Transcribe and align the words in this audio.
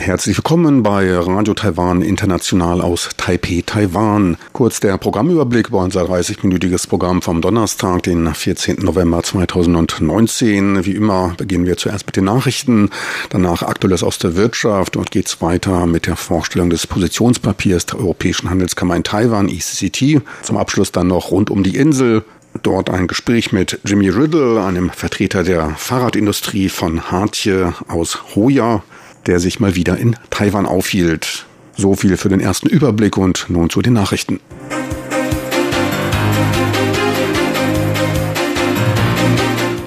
Herzlich 0.00 0.38
willkommen 0.38 0.82
bei 0.82 1.14
Radio 1.14 1.52
Taiwan 1.52 2.00
International 2.00 2.80
aus 2.80 3.10
Taipei, 3.18 3.62
Taiwan. 3.66 4.38
Kurz 4.54 4.80
der 4.80 4.96
Programmüberblick 4.96 5.68
über 5.68 5.80
unser 5.80 6.04
30-minütiges 6.04 6.88
Programm 6.88 7.20
vom 7.20 7.42
Donnerstag, 7.42 8.04
den 8.04 8.32
14. 8.32 8.76
November 8.76 9.22
2019. 9.22 10.86
Wie 10.86 10.94
immer 10.94 11.34
beginnen 11.36 11.66
wir 11.66 11.76
zuerst 11.76 12.06
mit 12.06 12.16
den 12.16 12.24
Nachrichten, 12.24 12.88
danach 13.28 13.62
Aktuelles 13.62 14.02
aus 14.02 14.16
der 14.16 14.36
Wirtschaft 14.36 14.96
und 14.96 15.10
geht's 15.10 15.42
weiter 15.42 15.84
mit 15.84 16.06
der 16.06 16.16
Vorstellung 16.16 16.70
des 16.70 16.86
Positionspapiers 16.86 17.84
der 17.84 17.98
Europäischen 17.98 18.48
Handelskammer 18.48 18.96
in 18.96 19.04
Taiwan, 19.04 19.50
ECCT. 19.50 20.22
Zum 20.40 20.56
Abschluss 20.56 20.92
dann 20.92 21.08
noch 21.08 21.30
rund 21.30 21.50
um 21.50 21.62
die 21.62 21.76
Insel, 21.76 22.24
Dort 22.64 22.90
ein 22.90 23.06
Gespräch 23.06 23.52
mit 23.52 23.78
Jimmy 23.84 24.08
Riddle, 24.08 24.60
einem 24.64 24.90
Vertreter 24.90 25.44
der 25.44 25.70
Fahrradindustrie 25.76 26.68
von 26.68 27.12
Hartje 27.12 27.74
aus 27.86 28.34
Hoya 28.34 28.82
der 29.26 29.40
sich 29.40 29.60
mal 29.60 29.74
wieder 29.74 29.96
in 29.96 30.16
Taiwan 30.30 30.66
aufhielt. 30.66 31.46
So 31.76 31.94
viel 31.94 32.16
für 32.16 32.28
den 32.28 32.40
ersten 32.40 32.68
Überblick 32.68 33.16
und 33.16 33.46
nun 33.48 33.70
zu 33.70 33.82
den 33.82 33.94
Nachrichten. 33.94 34.40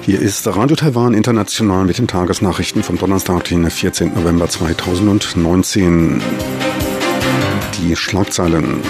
Hier 0.02 0.20
ist 0.20 0.46
Radio 0.46 0.76
Taiwan 0.76 1.14
International 1.14 1.84
mit 1.84 1.96
den 1.96 2.06
Tagesnachrichten 2.06 2.82
vom 2.82 2.98
Donnerstag, 2.98 3.44
den 3.44 3.70
14. 3.70 4.12
November 4.14 4.48
2019. 4.48 6.20
Die 7.78 7.96
Schlagzeilen. 7.96 8.80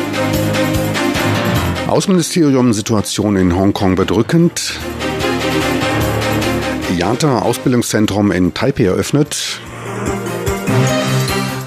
Außenministerium 1.86 2.72
Situation 2.72 3.36
in 3.36 3.54
Hongkong 3.54 3.94
bedrückend. 3.94 4.80
IATA 6.98 7.40
Ausbildungszentrum 7.40 8.32
in 8.32 8.52
Taipei 8.52 8.84
eröffnet 8.84 9.60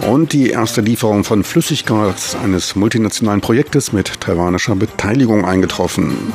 und 0.08 0.32
die 0.32 0.50
erste 0.50 0.80
Lieferung 0.80 1.26
von 1.26 1.44
Flüssiggas 1.44 2.36
eines 2.36 2.76
multinationalen 2.76 3.42
Projektes 3.42 3.92
mit 3.92 4.22
taiwanischer 4.22 4.76
Beteiligung 4.76 5.44
eingetroffen. 5.44 6.32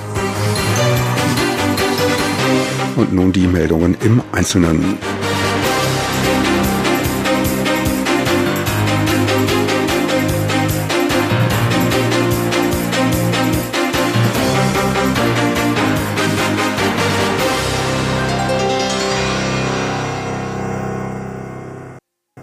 Und 2.96 3.14
nun 3.14 3.32
die 3.32 3.46
Meldungen 3.46 3.96
im 4.04 4.22
Einzelnen. 4.30 4.98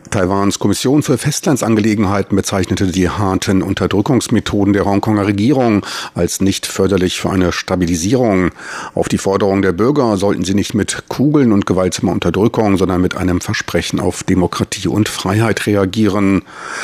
Taiwans 0.10 0.58
Kommission 0.58 1.04
für 1.04 1.20
Festlandsangelegenheiten 1.20 2.36
bezeichnete 2.36 2.88
die 2.88 3.10
harten 3.10 3.62
Unterdrückungsmethoden 3.62 4.74
der 4.74 4.86
Hongkonger 4.86 5.28
Regierung 5.28 5.86
als 6.16 6.42
nicht 6.42 6.66
förderlich 6.66 7.20
für 7.20 7.30
eine 7.30 7.52
Stabilisierung. 7.52 8.50
Auf 8.96 9.08
die 9.08 9.20
Forderung 9.20 9.62
der 9.62 9.72
Bürger 9.72 10.18
sollten 10.18 10.44
sie 10.44 10.56
nicht 10.56 10.74
mit 10.74 11.04
Kugeln 11.10 11.52
und 11.52 11.68
gewaltsamer 11.68 12.12
Unterdrückung, 12.12 12.78
sondern 12.78 13.02
mit 13.02 13.16
einem 13.16 13.40
Versprechen 13.40 14.00
auf 14.00 14.24
Demokratie 14.24 14.88
und 14.88 15.10
Freiheit 15.10 15.68
reagieren. 15.68 16.42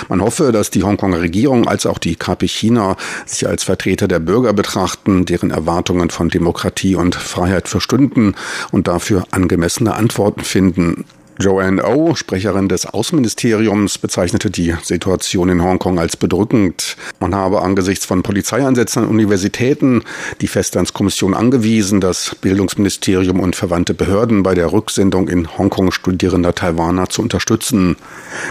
Man 0.07 0.21
hoffe, 0.21 0.51
dass 0.51 0.69
die 0.69 0.83
Hongkonger 0.83 1.21
Regierung 1.21 1.67
als 1.67 1.87
auch 1.87 1.97
die 1.97 2.15
KP 2.15 2.47
China 2.47 2.95
sich 3.25 3.47
als 3.47 3.63
Vertreter 3.63 4.07
der 4.07 4.19
Bürger 4.19 4.53
betrachten, 4.53 5.25
deren 5.25 5.49
Erwartungen 5.49 6.11
von 6.11 6.29
Demokratie 6.29 6.95
und 6.95 7.15
Freiheit 7.15 7.67
verstünden 7.67 8.35
und 8.71 8.87
dafür 8.87 9.25
angemessene 9.31 9.95
Antworten 9.95 10.41
finden. 10.41 11.05
Joanne 11.37 11.83
O, 11.83 12.11
oh, 12.11 12.15
Sprecherin 12.15 12.69
des 12.69 12.85
Außenministeriums, 12.85 13.97
bezeichnete 13.97 14.49
die 14.49 14.73
Situation 14.83 15.49
in 15.49 15.61
Hongkong 15.61 15.99
als 15.99 16.15
bedrückend. 16.15 16.95
Man 17.19 17.35
habe 17.35 17.61
angesichts 17.61 18.05
von 18.05 18.23
Polizeieinsätzen 18.23 19.03
an 19.03 19.09
Universitäten 19.09 20.03
die 20.39 20.47
Festlandskommission 20.47 21.33
angewiesen, 21.33 21.99
das 21.99 22.35
Bildungsministerium 22.35 23.41
und 23.41 23.57
verwandte 23.57 23.93
Behörden 23.93 24.43
bei 24.43 24.53
der 24.53 24.71
Rücksendung 24.71 25.27
in 25.27 25.57
Hongkong 25.57 25.91
studierender 25.91 26.55
Taiwaner 26.55 27.09
zu 27.09 27.21
unterstützen. 27.21 27.97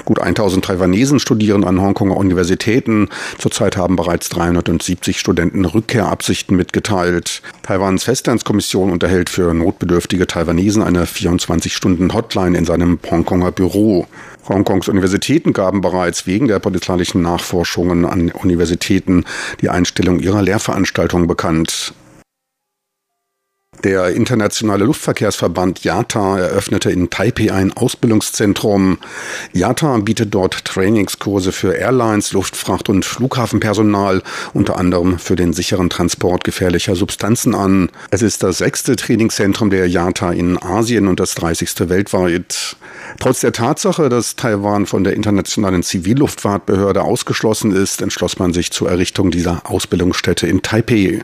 Gut 0.04 0.18
1000 0.18 0.66
Taiwanesen 0.66 1.20
studieren 1.20 1.64
an 1.64 1.80
Hongkonger 1.80 2.18
Universitäten. 2.18 3.08
Zurzeit 3.38 3.78
haben 3.78 3.96
bereits 3.96 4.28
370 4.28 5.18
Studenten 5.18 5.64
Rückkehrabsichten 5.64 6.54
mitgeteilt. 6.54 7.40
Taiwans 7.62 8.04
Festlandskommission 8.04 8.90
unterhält 8.90 9.30
für 9.30 9.54
notbedürftige 9.54 10.26
Taiwanesen 10.26 10.82
eine 10.82 11.06
24-Stunden-Hotline 11.06 12.58
in 12.58 12.66
seinem 12.74 12.98
Hongkonger 13.08 13.52
Büro. 13.52 14.06
Hongkongs 14.48 14.88
Universitäten 14.88 15.52
gaben 15.52 15.80
bereits 15.80 16.26
wegen 16.26 16.48
der 16.48 16.58
polizeilichen 16.58 17.22
Nachforschungen 17.22 18.04
an 18.04 18.30
Universitäten 18.32 19.24
die 19.60 19.68
Einstellung 19.68 20.18
ihrer 20.18 20.42
Lehrveranstaltungen 20.42 21.28
bekannt. 21.28 21.94
Der 23.84 24.08
internationale 24.14 24.86
Luftverkehrsverband 24.86 25.84
IATA 25.84 26.38
eröffnete 26.38 26.90
in 26.90 27.10
Taipei 27.10 27.52
ein 27.52 27.70
Ausbildungszentrum. 27.74 28.96
IATA 29.52 29.98
bietet 29.98 30.34
dort 30.34 30.64
Trainingskurse 30.64 31.52
für 31.52 31.74
Airlines, 31.74 32.32
Luftfracht 32.32 32.88
und 32.88 33.04
Flughafenpersonal, 33.04 34.22
unter 34.54 34.78
anderem 34.78 35.18
für 35.18 35.36
den 35.36 35.52
sicheren 35.52 35.90
Transport 35.90 36.44
gefährlicher 36.44 36.96
Substanzen 36.96 37.54
an. 37.54 37.90
Es 38.10 38.22
ist 38.22 38.42
das 38.42 38.56
sechste 38.56 38.96
Trainingszentrum 38.96 39.68
der 39.68 39.86
IATA 39.86 40.32
in 40.32 40.56
Asien 40.62 41.06
und 41.06 41.20
das 41.20 41.34
30. 41.34 41.90
weltweit. 41.90 42.76
Trotz 43.20 43.40
der 43.40 43.52
Tatsache, 43.52 44.08
dass 44.08 44.34
Taiwan 44.36 44.86
von 44.86 45.04
der 45.04 45.12
internationalen 45.12 45.82
Zivilluftfahrtbehörde 45.82 47.02
ausgeschlossen 47.02 47.72
ist, 47.72 48.00
entschloss 48.00 48.38
man 48.38 48.54
sich 48.54 48.70
zur 48.70 48.90
Errichtung 48.90 49.30
dieser 49.30 49.60
Ausbildungsstätte 49.70 50.46
in 50.46 50.62
Taipei. 50.62 51.20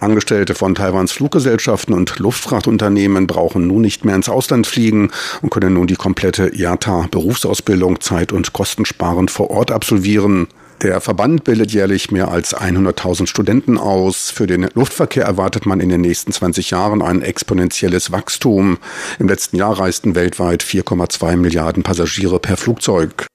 Angestellte 0.00 0.56
von 0.56 0.74
Taiwans 0.74 1.12
Fluggesellschaften 1.12 1.91
Fluggesellschaften 1.92 1.94
und 1.94 2.18
Luftfrachtunternehmen 2.18 3.26
brauchen 3.26 3.66
nun 3.66 3.82
nicht 3.82 4.04
mehr 4.04 4.16
ins 4.16 4.28
Ausland 4.28 4.66
fliegen 4.66 5.10
und 5.42 5.50
können 5.50 5.74
nun 5.74 5.86
die 5.86 5.96
komplette 5.96 6.48
IATA-Berufsausbildung 6.54 8.00
zeit- 8.00 8.32
und 8.32 8.52
kostensparend 8.52 9.30
vor 9.30 9.50
Ort 9.50 9.70
absolvieren. 9.70 10.48
Der 10.82 11.00
Verband 11.00 11.44
bildet 11.44 11.72
jährlich 11.72 12.10
mehr 12.10 12.28
als 12.28 12.56
100.000 12.56 13.28
Studenten 13.28 13.78
aus. 13.78 14.30
Für 14.30 14.48
den 14.48 14.68
Luftverkehr 14.74 15.24
erwartet 15.24 15.64
man 15.64 15.78
in 15.78 15.88
den 15.88 16.00
nächsten 16.00 16.32
20 16.32 16.70
Jahren 16.70 17.02
ein 17.02 17.22
exponentielles 17.22 18.10
Wachstum. 18.10 18.78
Im 19.20 19.28
letzten 19.28 19.56
Jahr 19.56 19.78
reisten 19.78 20.16
weltweit 20.16 20.64
4,2 20.64 21.36
Milliarden 21.36 21.84
Passagiere 21.84 22.40
per 22.40 22.56
Flugzeug. 22.56 23.26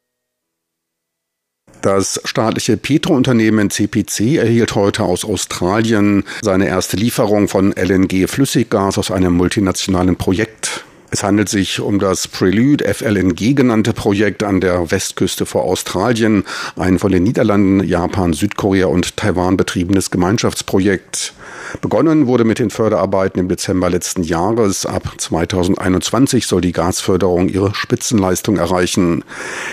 Das 1.81 2.19
staatliche 2.25 2.77
Petrounternehmen 2.77 3.69
CPC 3.69 4.37
erhielt 4.37 4.75
heute 4.75 5.03
aus 5.03 5.23
Australien 5.23 6.23
seine 6.41 6.67
erste 6.67 6.97
Lieferung 6.97 7.47
von 7.47 7.73
LNG-Flüssiggas 7.73 8.97
aus 8.97 9.11
einem 9.11 9.33
multinationalen 9.33 10.15
Projekt. 10.15 10.83
Es 11.09 11.23
handelt 11.23 11.47
sich 11.47 11.79
um 11.79 11.99
das 11.99 12.27
Prelude 12.27 12.93
FLNG 12.93 13.55
genannte 13.55 13.93
Projekt 13.93 14.43
an 14.43 14.59
der 14.59 14.91
Westküste 14.91 15.45
vor 15.45 15.63
Australien, 15.63 16.43
ein 16.75 16.99
von 16.99 17.11
den 17.11 17.23
Niederlanden, 17.23 17.81
Japan, 17.83 18.33
Südkorea 18.33 18.87
und 18.87 19.15
Taiwan 19.15 19.55
betriebenes 19.55 20.11
Gemeinschaftsprojekt. 20.11 21.33
Begonnen 21.81 22.27
wurde 22.27 22.43
mit 22.43 22.59
den 22.59 22.69
Förderarbeiten 22.69 23.39
im 23.39 23.49
Dezember 23.49 23.89
letzten 23.89 24.23
Jahres. 24.23 24.85
Ab 24.85 25.13
2021 25.17 26.47
soll 26.47 26.61
die 26.61 26.71
Gasförderung 26.71 27.49
ihre 27.49 27.73
Spitzenleistung 27.75 28.57
erreichen. 28.57 29.23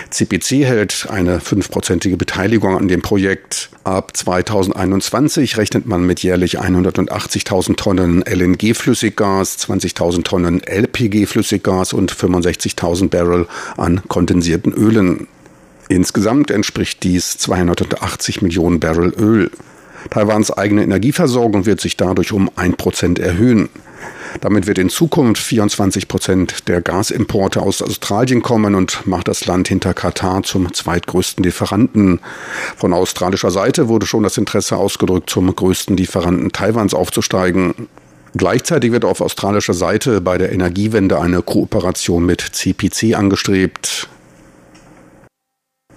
CPC 0.09 0.65
hält 0.65 1.07
eine 1.09 1.39
fünfprozentige 1.39 2.17
Beteiligung 2.17 2.77
an 2.77 2.87
dem 2.87 3.01
Projekt. 3.01 3.69
Ab 3.83 4.15
2021 4.15 5.57
rechnet 5.57 5.85
man 5.85 6.05
mit 6.05 6.21
jährlich 6.21 6.59
180.000 6.59 7.75
Tonnen 7.75 8.23
LNG-Flüssiggas, 8.23 9.57
20.000 9.59 10.23
Tonnen 10.23 10.61
LPG-Flüssiggas 11.25 11.93
und 11.93 12.13
65.000 12.13 13.09
Barrel 13.09 13.47
an 13.77 14.01
kondensierten 14.07 14.73
Ölen. 14.73 15.27
Insgesamt 15.89 16.51
entspricht 16.51 17.03
dies 17.03 17.37
280 17.37 18.41
Millionen 18.41 18.79
Barrel 18.79 19.13
Öl. 19.17 19.51
Taiwans 20.09 20.51
eigene 20.51 20.83
Energieversorgung 20.83 21.65
wird 21.65 21.81
sich 21.81 21.97
dadurch 21.97 22.31
um 22.31 22.49
ein 22.55 22.75
Prozent 22.75 23.19
erhöhen. 23.19 23.69
Damit 24.41 24.67
wird 24.67 24.77
in 24.77 24.89
Zukunft 24.89 25.41
24 25.41 26.07
Prozent 26.07 26.67
der 26.67 26.81
Gasimporte 26.81 27.61
aus 27.61 27.81
Australien 27.81 28.41
kommen 28.41 28.75
und 28.75 29.07
macht 29.07 29.27
das 29.27 29.45
Land 29.45 29.67
hinter 29.67 29.93
Katar 29.93 30.43
zum 30.43 30.73
zweitgrößten 30.73 31.43
Lieferanten. 31.43 32.19
Von 32.75 32.93
australischer 32.93 33.51
Seite 33.51 33.87
wurde 33.87 34.05
schon 34.05 34.23
das 34.23 34.37
Interesse 34.37 34.77
ausgedrückt, 34.77 35.29
zum 35.29 35.55
größten 35.55 35.95
Lieferanten 35.97 36.51
Taiwans 36.51 36.93
aufzusteigen. 36.93 37.73
Gleichzeitig 38.37 38.91
wird 38.91 39.05
auf 39.05 39.21
australischer 39.21 39.73
Seite 39.73 40.19
bei 40.19 40.37
der 40.37 40.51
Energiewende 40.51 41.19
eine 41.19 41.41
Kooperation 41.41 42.25
mit 42.25 42.41
CPC 42.41 43.15
angestrebt. 43.15 44.09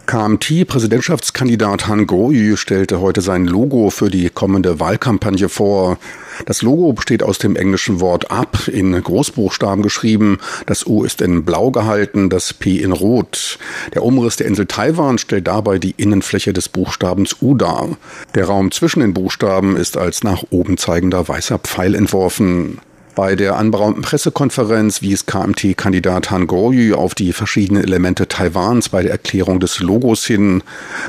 KMT-Präsidentschaftskandidat 0.08 1.86
Han 1.86 2.06
Goyu 2.06 2.56
stellte 2.56 3.02
heute 3.02 3.20
sein 3.20 3.46
Logo 3.46 3.90
für 3.90 4.08
die 4.08 4.30
kommende 4.30 4.80
Wahlkampagne 4.80 5.50
vor. 5.50 5.98
Das 6.46 6.62
Logo 6.62 6.94
besteht 6.94 7.22
aus 7.22 7.36
dem 7.36 7.56
englischen 7.56 8.00
Wort 8.00 8.30
up 8.30 8.68
in 8.68 8.92
Großbuchstaben 8.92 9.82
geschrieben. 9.82 10.38
Das 10.64 10.86
U 10.86 11.04
ist 11.04 11.20
in 11.20 11.44
blau 11.44 11.70
gehalten, 11.70 12.30
das 12.30 12.54
P 12.54 12.78
in 12.78 12.92
rot. 12.92 13.58
Der 13.92 14.02
Umriss 14.02 14.36
der 14.36 14.46
Insel 14.46 14.64
Taiwan 14.64 15.18
stellt 15.18 15.46
dabei 15.46 15.78
die 15.78 15.94
Innenfläche 15.98 16.54
des 16.54 16.70
Buchstabens 16.70 17.36
U 17.42 17.54
dar. 17.54 17.98
Der 18.34 18.46
Raum 18.46 18.70
zwischen 18.70 19.00
den 19.00 19.12
Buchstaben 19.12 19.76
ist 19.76 19.98
als 19.98 20.24
nach 20.24 20.42
oben 20.48 20.78
zeigender 20.78 21.28
weißer 21.28 21.58
Pfeil 21.58 21.94
entworfen. 21.94 22.80
Bei 23.18 23.34
der 23.34 23.56
anberaumten 23.56 24.00
Pressekonferenz 24.00 25.02
wies 25.02 25.26
KMT-Kandidat 25.26 26.30
Han 26.30 26.46
Goryu 26.46 26.94
auf 26.94 27.16
die 27.16 27.32
verschiedenen 27.32 27.82
Elemente 27.82 28.28
Taiwans 28.28 28.90
bei 28.90 29.02
der 29.02 29.10
Erklärung 29.10 29.58
des 29.58 29.80
Logos 29.80 30.24
hin. 30.24 30.62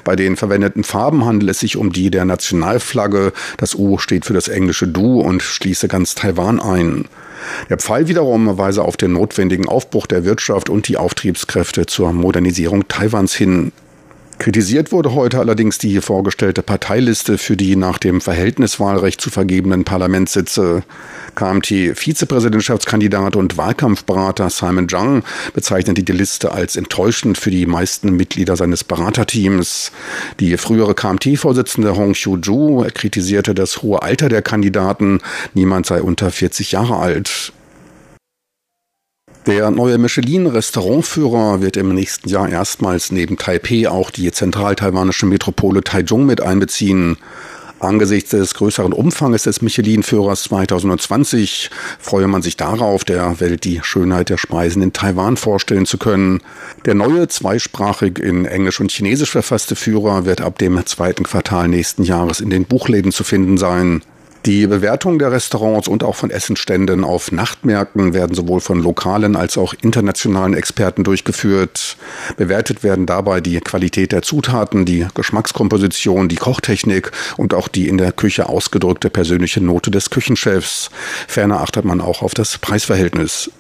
Bei 0.04 0.16
den 0.16 0.36
verwendeten 0.36 0.84
Farben 0.84 1.24
handelt 1.26 1.52
es 1.52 1.60
sich 1.60 1.78
um 1.78 1.94
die 1.94 2.10
der 2.10 2.26
Nationalflagge. 2.26 3.32
Das 3.58 3.76
U 3.76 4.00
steht 4.00 4.26
für 4.26 4.34
das 4.34 4.48
englische 4.48 4.88
Du 4.88 5.22
und 5.22 5.44
schließe 5.44 5.88
ganz 5.88 6.16
Taiwan 6.16 6.60
ein. 6.60 7.06
Der 7.70 7.78
Pfeil 7.78 8.08
wiederum 8.08 8.58
weise 8.58 8.84
auf 8.84 8.98
den 8.98 9.14
notwendigen 9.14 9.68
Aufbruch 9.68 10.08
der 10.08 10.26
Wirtschaft 10.26 10.68
und 10.68 10.88
die 10.88 10.98
Auftriebskräfte 10.98 11.86
zur 11.86 12.12
Modernisierung 12.12 12.88
Taiwans 12.88 13.36
hin. 13.36 13.72
Kritisiert 14.40 14.92
wurde 14.94 15.14
heute 15.14 15.40
allerdings 15.40 15.80
die 15.80 16.00
vorgestellte 16.00 16.64
Parteiliste 16.64 17.38
für 17.38 17.58
die 17.58 17.76
nach 17.76 17.98
dem 17.98 18.22
Verhältniswahlrecht 18.22 19.20
zu 19.20 19.30
vergebenen 19.30 19.84
Parlamentssitze. 19.84 20.84
KMT-Vizepräsidentschaftskandidat 21.36 23.36
und 23.36 23.58
Wahlkampfberater 23.58 24.50
Simon 24.50 24.88
Zhang 24.88 25.24
bezeichnete 25.54 26.04
die 26.04 26.14
Liste 26.14 26.54
als 26.54 26.78
enttäuschend 26.78 27.38
für 27.38 27.52
die 27.52 27.66
meisten 27.66 28.16
Mitglieder 28.16 28.56
seines 28.56 28.86
Beraterteams. 28.86 29.92
Die 30.40 30.56
frühere 30.56 30.96
KMT-Vorsitzende 30.96 31.98
Hong 31.98 32.14
Xiu-ju 32.14 32.88
kritisierte 32.94 33.54
das 33.54 33.82
hohe 33.82 34.02
Alter 34.02 34.30
der 34.30 34.42
Kandidaten. 34.42 35.20
Niemand 35.54 35.86
sei 35.86 36.02
unter 36.02 36.32
40 36.32 36.72
Jahre 36.72 36.96
alt. 36.96 37.52
Der 39.50 39.72
neue 39.72 39.98
Michelin-Restaurantführer 39.98 41.60
wird 41.60 41.76
im 41.76 41.96
nächsten 41.96 42.30
Jahr 42.30 42.48
erstmals 42.48 43.12
neben 43.12 43.36
Taipei 43.36 43.90
auch 43.90 44.12
die 44.12 44.32
zentral-taiwanische 44.32 45.26
Metropole 45.26 45.84
Taichung 45.84 46.28
mit 46.28 46.40
einbeziehen. 46.40 47.18
Angesichts 47.80 48.30
des 48.30 48.54
größeren 48.54 48.94
Umfanges 48.94 49.44
des 49.44 49.64
Michelin-Führers 49.64 50.44
2020 50.44 51.72
freue 51.98 52.28
man 52.28 52.44
sich 52.44 52.58
darauf, 52.58 53.04
der 53.04 53.40
Welt 53.40 53.64
die 53.64 53.80
Schönheit 53.82 54.30
der 54.30 54.38
Speisen 54.38 54.84
in 54.84 54.94
Taiwan 54.94 55.36
vorstellen 55.36 55.88
zu 55.88 55.98
können. 55.98 56.42
Der 56.86 56.94
neue, 56.94 57.28
zweisprachig 57.28 58.20
in 58.20 58.46
Englisch 58.46 58.80
und 58.80 58.92
Chinesisch 58.92 59.32
verfasste 59.32 59.76
Führer 59.76 60.26
wird 60.26 60.42
ab 60.42 60.60
dem 60.60 60.86
zweiten 60.86 61.24
Quartal 61.24 61.70
nächsten 61.70 62.04
Jahres 62.04 62.40
in 62.40 62.52
den 62.52 62.66
Buchläden 62.66 63.12
zu 63.12 63.24
finden 63.24 63.58
sein. 63.58 64.04
Die 64.46 64.68
Bewertung 64.68 65.20
der 65.20 65.34
Restaurants 65.34 65.90
und 65.90 66.04
auch 66.04 66.16
von 66.16 66.32
Essenständen 66.32 67.04
auf 67.04 67.32
Nachtmärkten 67.34 68.14
werden 68.14 68.34
sowohl 68.34 68.62
von 68.62 68.82
lokalen 68.82 69.36
als 69.36 69.58
auch 69.58 69.74
internationalen 69.82 70.54
Experten 70.54 71.04
durchgeführt. 71.04 71.98
Bewertet 72.38 72.82
werden 72.82 73.06
dabei 73.06 73.42
die 73.42 73.60
Qualität 73.60 74.14
der 74.14 74.22
Zutaten, 74.22 74.86
die 74.86 75.06
Geschmackskomposition, 75.14 76.30
die 76.30 76.38
Kochtechnik 76.38 77.12
und 77.36 77.54
auch 77.54 77.68
die 77.68 77.90
in 77.90 77.98
der 77.98 78.14
Küche 78.14 78.48
ausgedrückte 78.48 79.10
persönliche 79.10 79.62
Note 79.62 79.92
des 79.92 80.10
Küchenchefs. 80.10 80.90
Ferner 81.28 81.60
achtet 81.60 81.84
man 81.84 82.00
auch 82.00 82.22
auf 82.22 82.34
das 82.34 82.58
Preisverhältnis. 82.58 83.52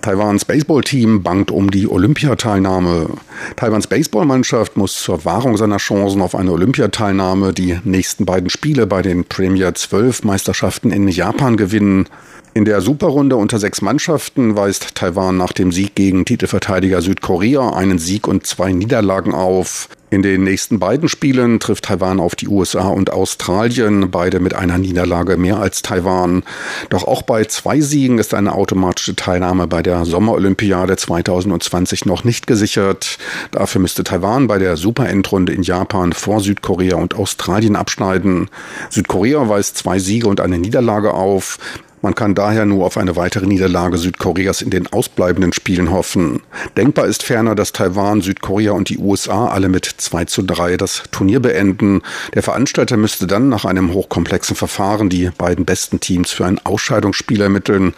Taiwans 0.00 0.44
Baseballteam 0.44 1.22
bangt 1.22 1.50
um 1.50 1.70
die 1.70 1.88
Olympiateilnahme. 1.88 3.10
Taiwans 3.56 3.86
Baseballmannschaft 3.86 4.76
muss 4.76 4.94
zur 5.02 5.24
Wahrung 5.24 5.56
seiner 5.56 5.78
Chancen 5.78 6.22
auf 6.22 6.34
eine 6.34 6.52
Olympiateilnahme 6.52 7.52
die 7.52 7.78
nächsten 7.84 8.24
beiden 8.24 8.50
Spiele 8.50 8.86
bei 8.86 9.02
den 9.02 9.24
Premier 9.24 9.74
12 9.74 10.24
Meisterschaften 10.24 10.90
in 10.90 11.08
Japan 11.08 11.56
gewinnen. 11.56 12.08
In 12.58 12.64
der 12.64 12.80
Superrunde 12.80 13.36
unter 13.36 13.60
sechs 13.60 13.82
Mannschaften 13.82 14.56
weist 14.56 14.96
Taiwan 14.96 15.36
nach 15.36 15.52
dem 15.52 15.70
Sieg 15.70 15.94
gegen 15.94 16.24
Titelverteidiger 16.24 17.02
Südkorea 17.02 17.70
einen 17.70 18.00
Sieg 18.00 18.26
und 18.26 18.48
zwei 18.48 18.72
Niederlagen 18.72 19.32
auf. 19.32 19.88
In 20.10 20.22
den 20.22 20.42
nächsten 20.42 20.80
beiden 20.80 21.08
Spielen 21.08 21.60
trifft 21.60 21.84
Taiwan 21.84 22.18
auf 22.18 22.34
die 22.34 22.48
USA 22.48 22.88
und 22.88 23.12
Australien, 23.12 24.10
beide 24.10 24.40
mit 24.40 24.54
einer 24.54 24.76
Niederlage 24.76 25.36
mehr 25.36 25.58
als 25.58 25.82
Taiwan. 25.82 26.42
Doch 26.90 27.04
auch 27.04 27.22
bei 27.22 27.44
zwei 27.44 27.80
Siegen 27.80 28.18
ist 28.18 28.34
eine 28.34 28.56
automatische 28.56 29.14
Teilnahme 29.14 29.68
bei 29.68 29.80
der 29.80 30.04
Sommerolympiade 30.04 30.96
2020 30.96 32.06
noch 32.06 32.24
nicht 32.24 32.48
gesichert. 32.48 33.18
Dafür 33.52 33.80
müsste 33.80 34.02
Taiwan 34.02 34.48
bei 34.48 34.58
der 34.58 34.76
Superendrunde 34.76 35.52
in 35.52 35.62
Japan 35.62 36.12
vor 36.12 36.40
Südkorea 36.40 36.96
und 36.96 37.14
Australien 37.14 37.76
abschneiden. 37.76 38.50
Südkorea 38.90 39.48
weist 39.48 39.76
zwei 39.76 40.00
Siege 40.00 40.26
und 40.26 40.40
eine 40.40 40.58
Niederlage 40.58 41.14
auf. 41.14 41.60
Man 42.00 42.14
kann 42.14 42.34
daher 42.36 42.64
nur 42.64 42.86
auf 42.86 42.96
eine 42.96 43.16
weitere 43.16 43.46
Niederlage 43.46 43.98
Südkoreas 43.98 44.62
in 44.62 44.70
den 44.70 44.86
ausbleibenden 44.86 45.52
Spielen 45.52 45.90
hoffen. 45.90 46.42
Denkbar 46.76 47.06
ist 47.06 47.24
ferner, 47.24 47.56
dass 47.56 47.72
Taiwan, 47.72 48.20
Südkorea 48.20 48.72
und 48.72 48.88
die 48.88 48.98
USA 48.98 49.48
alle 49.48 49.68
mit 49.68 49.84
2 49.84 50.26
zu 50.26 50.42
3 50.42 50.76
das 50.76 51.02
Turnier 51.10 51.40
beenden. 51.40 52.02
Der 52.34 52.44
Veranstalter 52.44 52.96
müsste 52.96 53.26
dann 53.26 53.48
nach 53.48 53.64
einem 53.64 53.92
hochkomplexen 53.92 54.54
Verfahren 54.54 55.08
die 55.08 55.30
beiden 55.36 55.64
besten 55.64 55.98
Teams 55.98 56.30
für 56.30 56.46
ein 56.46 56.60
Ausscheidungsspiel 56.64 57.40
ermitteln. 57.40 57.94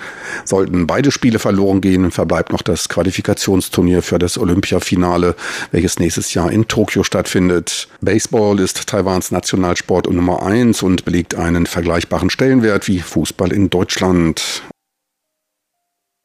Sollten 0.47 0.87
beide 0.87 1.11
Spiele 1.11 1.39
verloren 1.39 1.83
gehen, 1.83 2.11
verbleibt 2.11 2.53
noch 2.53 2.63
das 2.63 2.89
Qualifikationsturnier 2.89 4.03
für 4.03 4.19
das 4.19 4.39
Olympiafinale, 4.39 5.35
welches 5.73 5.99
nächstes 5.99 6.33
Jahr 6.33 6.51
in 6.51 6.69
Tokio 6.69 7.03
stattfindet. 7.03 7.89
Baseball 8.01 8.61
ist 8.61 8.87
Taiwans 8.87 9.31
Nationalsport 9.31 10.11
Nummer 10.11 10.43
1 10.43 10.83
und 10.83 11.05
belegt 11.05 11.35
einen 11.35 11.67
vergleichbaren 11.67 12.31
Stellenwert 12.31 12.89
wie 12.89 13.01
Fußball 13.01 13.53
in 13.53 13.69
Deutschland. 13.69 13.90
Deutschland. 13.91 14.63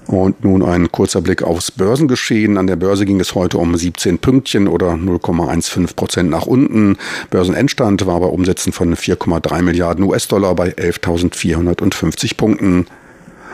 Und 0.06 0.44
nun 0.44 0.62
ein 0.62 0.92
kurzer 0.92 1.22
Blick 1.22 1.42
aufs 1.42 1.72
Börsengeschehen. 1.72 2.60
An 2.60 2.68
der 2.68 2.76
Börse 2.76 3.06
ging 3.06 3.20
es 3.20 3.34
heute 3.34 3.58
um 3.58 3.76
17 3.76 4.20
Pünktchen 4.20 4.68
oder 4.68 4.92
0,15 4.92 5.96
Prozent 5.96 6.30
nach 6.30 6.46
unten. 6.46 6.98
Börsenendstand 7.32 8.06
war 8.06 8.20
bei 8.20 8.28
Umsätzen 8.28 8.72
von 8.72 8.96
4,3 8.96 9.64
Milliarden 9.64 10.06
US-Dollar 10.06 10.54
bei 10.54 10.76
11.450 10.76 12.38
Punkten. 12.38 12.86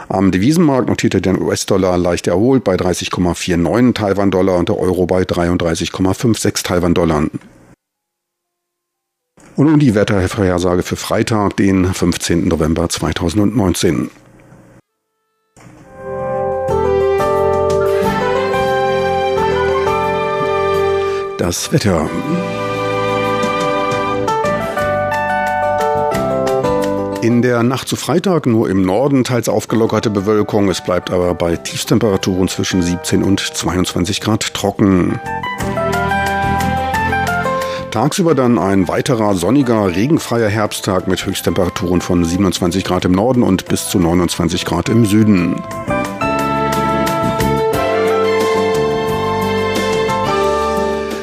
Am 0.10 0.31
Devisenmarkt 0.31 0.90
notierte 0.90 1.22
der 1.22 1.40
US-Dollar 1.40 1.98
leicht 1.98 2.28
erholt 2.28 2.66
bei 2.66 2.75
30,49 2.75 3.94
Taiwan-Dollar 3.94 4.58
und 4.58 4.68
der 4.68 4.78
Euro 4.78 5.06
bei 5.06 5.22
33,56 5.22 6.66
Taiwan-Dollar. 6.66 7.28
Und 9.55 9.67
nun 9.67 9.79
die 9.79 9.96
Wettervorhersage 9.96 10.84
für 10.84 10.96
Freitag, 10.96 11.58
den 11.58 11.93
15. 11.93 12.48
November 12.48 12.88
2019. 12.89 14.10
Das 21.38 21.74
Wetter. 21.74 22.10
In 27.22 27.43
der 27.43 27.62
Nacht 27.62 27.88
zu 27.88 27.96
Freitag 27.96 28.48
nur 28.48 28.67
im 28.67 28.81
Norden 28.84 29.24
teils 29.24 29.48
aufgelockerte 29.48 30.10
Bewölkung. 30.10 30.70
Es 30.70 30.84
bleibt 30.84 31.12
aber 31.12 31.36
bei 31.36 31.55
Tiefstemperaturen 31.55 32.48
zwischen 32.48 32.81
17 32.81 33.22
und 33.22 33.39
22 33.39 34.22
Grad 34.22 34.55
trocken. 34.55 35.20
Tagsüber 37.91 38.36
dann 38.36 38.57
ein 38.57 38.88
weiterer 38.88 39.36
sonniger, 39.36 39.93
regenfreier 39.93 40.48
Herbsttag 40.48 41.07
mit 41.07 41.25
Höchsttemperaturen 41.25 42.00
von 42.00 42.24
27 42.24 42.86
Grad 42.86 43.03
im 43.03 43.12
Norden 43.12 43.43
und 43.43 43.65
bis 43.65 43.89
zu 43.89 44.00
29 44.00 44.63
Grad 44.63 44.88
im 44.88 45.05
Süden. 45.05 45.62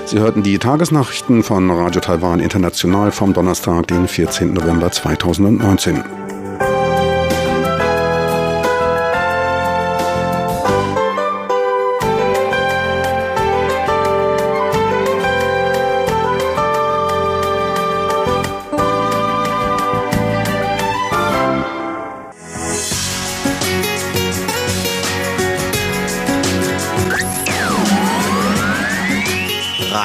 Sie 0.05 0.19
hörten 0.19 0.43
die 0.43 0.59
Tagesnachrichten 0.59 1.43
von 1.43 1.71
Radio 1.71 2.03
Taiwan 2.03 2.41
International 2.41 3.13
vom 3.13 3.33
Donnerstag, 3.33 3.87
den 3.87 4.07
14. 4.07 4.53
November 4.53 4.93
2019. 4.93 6.28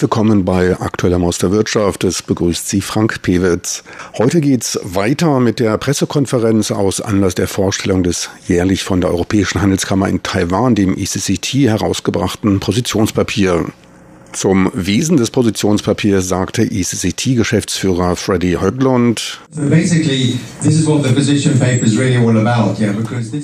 Willkommen 0.00 0.46
bei 0.46 0.80
Aktueller 0.80 1.18
Maus 1.18 1.36
der 1.36 1.52
Wirtschaft. 1.52 2.04
Es 2.04 2.22
begrüßt 2.22 2.66
Sie 2.66 2.80
Frank 2.80 3.20
Pewitz. 3.20 3.84
Heute 4.16 4.40
geht's 4.40 4.80
weiter 4.82 5.40
mit 5.40 5.60
der 5.60 5.76
Pressekonferenz 5.76 6.70
aus 6.70 7.02
Anlass 7.02 7.34
der 7.34 7.46
Vorstellung 7.46 8.02
des 8.02 8.30
jährlich 8.48 8.82
von 8.82 9.02
der 9.02 9.10
Europäischen 9.10 9.60
Handelskammer 9.60 10.08
in 10.08 10.22
Taiwan, 10.22 10.74
dem 10.74 10.96
ECCT, 10.96 11.52
herausgebrachten 11.66 12.60
Positionspapier. 12.60 13.66
Zum 14.32 14.70
Wesen 14.74 15.16
des 15.16 15.30
Positionspapiers 15.30 16.28
sagte 16.28 16.62
ECCT-Geschäftsführer 16.62 18.14
Freddy 18.16 18.58
Höglund. 18.60 19.40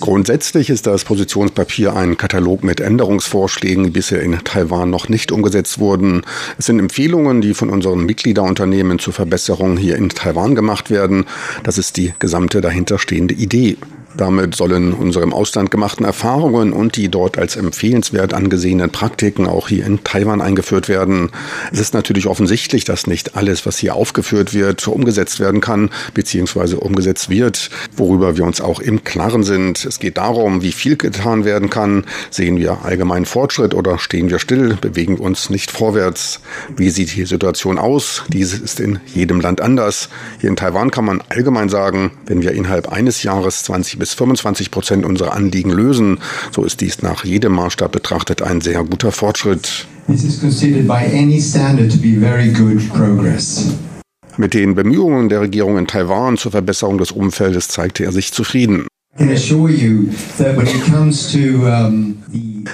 Grundsätzlich 0.01 0.71
ist 0.71 0.87
das 0.87 1.05
Positionspapier 1.05 1.97
ein 1.97 2.17
Katalog 2.17 2.63
mit 2.63 2.81
Änderungsvorschlägen, 2.81 3.85
die 3.85 3.91
bisher 3.91 4.23
in 4.23 4.39
Taiwan 4.45 4.91
noch 4.91 5.09
nicht 5.09 5.33
umgesetzt 5.33 5.79
wurden. 5.79 6.23
Es 6.57 6.67
sind 6.67 6.79
Empfehlungen, 6.79 7.41
die 7.41 7.55
von 7.55 7.71
unseren 7.71 8.05
Mitgliederunternehmen 8.05 8.99
zur 9.01 9.13
Verbesserung 9.13 9.77
hier 9.77 9.97
in 9.97 10.09
Taiwan 10.11 10.55
gemacht 10.55 10.91
werden. 10.91 11.25
Das 11.65 11.79
ist 11.79 11.97
die 11.97 12.15
gesamte 12.19 12.61
dahinterstehende 12.61 13.35
Idee. 13.35 13.77
Damit 14.17 14.55
sollen 14.55 14.95
unsere 14.95 15.25
im 15.25 15.35
Ausland 15.35 15.71
gemachten 15.71 16.07
Erfahrungen 16.07 16.73
und 16.73 16.97
die 16.97 17.09
dort 17.09 17.39
als 17.39 17.57
empfehlenswert 17.57 18.33
angesehenen 18.33 18.91
Praktiken 18.91 19.47
auch 19.47 19.69
hier 19.69 19.85
in 19.85 20.05
Taiwan 20.05 20.41
eingeführt 20.41 20.89
werden. 20.89 21.31
Es 21.71 21.81
ist 21.81 21.93
natürlich 21.93 22.27
offensichtlich, 22.27 22.85
dass 22.85 23.07
nicht 23.07 23.37
alles, 23.37 23.67
was 23.67 23.77
hier 23.79 23.95
aufgeführt 23.95 24.55
wird, 24.55 24.89
umgesetzt 24.89 25.39
werden 25.39 25.61
kann 25.61 25.91
bzw. 26.15 26.77
umgesetzt 26.77 27.29
wird, 27.29 27.71
worüber 27.95 28.37
wir 28.37 28.45
uns 28.45 28.61
auch 28.61 28.81
im 28.81 29.05
Klaren 29.05 29.43
sind. 29.43 29.85
Es 29.85 29.99
geht 29.99 30.17
darum, 30.17 30.63
wie 30.63 30.73
viel 30.73 30.97
getan 30.97 31.45
werden 31.45 31.69
kann. 31.69 32.05
Sehen 32.31 32.57
wir 32.57 32.85
allgemeinen 32.85 33.27
Fortschritt 33.27 33.75
oder 33.75 33.99
stehen 33.99 34.31
wir 34.31 34.39
still, 34.39 34.79
bewegen 34.81 35.19
wir 35.19 35.25
uns 35.25 35.51
nicht 35.51 35.71
vorwärts? 35.71 36.41
Wie 36.75 36.89
sieht 36.89 37.15
die 37.15 37.27
Situation 37.27 37.79
aus? 37.79 38.23
Diese 38.29 38.57
ist 38.57 38.81
in 38.81 39.01
jedem 39.15 39.41
Land 39.41 39.61
anders. 39.61 40.09
Hier 40.41 40.49
in 40.49 40.57
Taiwan 40.57 40.91
kann 40.91 41.05
man 41.05 41.23
allgemein 41.29 41.69
sagen, 41.69 42.13
wenn 42.27 42.43
wir 42.43 42.53
innerhalb 42.53 42.91
eines 42.91 43.23
Jahres 43.23 43.65
20 43.65 43.99
bis 43.99 44.06
bis 44.07 44.15
25 44.15 44.71
Prozent 44.71 45.05
unserer 45.05 45.33
Anliegen 45.33 45.71
lösen, 45.71 46.21
so 46.53 46.63
ist 46.63 46.81
dies 46.81 47.03
nach 47.03 47.25
jedem 47.25 47.55
Maßstab 47.55 47.91
betrachtet 47.91 48.41
ein 48.41 48.61
sehr 48.61 48.85
guter 48.85 49.11
Fortschritt. 49.11 49.89
Mit 54.37 54.55
den 54.55 54.75
Bemühungen 54.77 55.29
der 55.29 55.41
Regierung 55.41 55.77
in 55.77 55.89
Taiwan 55.89 56.37
zur 56.37 56.53
Verbesserung 56.53 56.99
des 56.99 57.11
Umfeldes 57.11 57.67
zeigte 57.67 58.05
er 58.05 58.13
sich 58.13 58.33
zufrieden. 58.33 58.87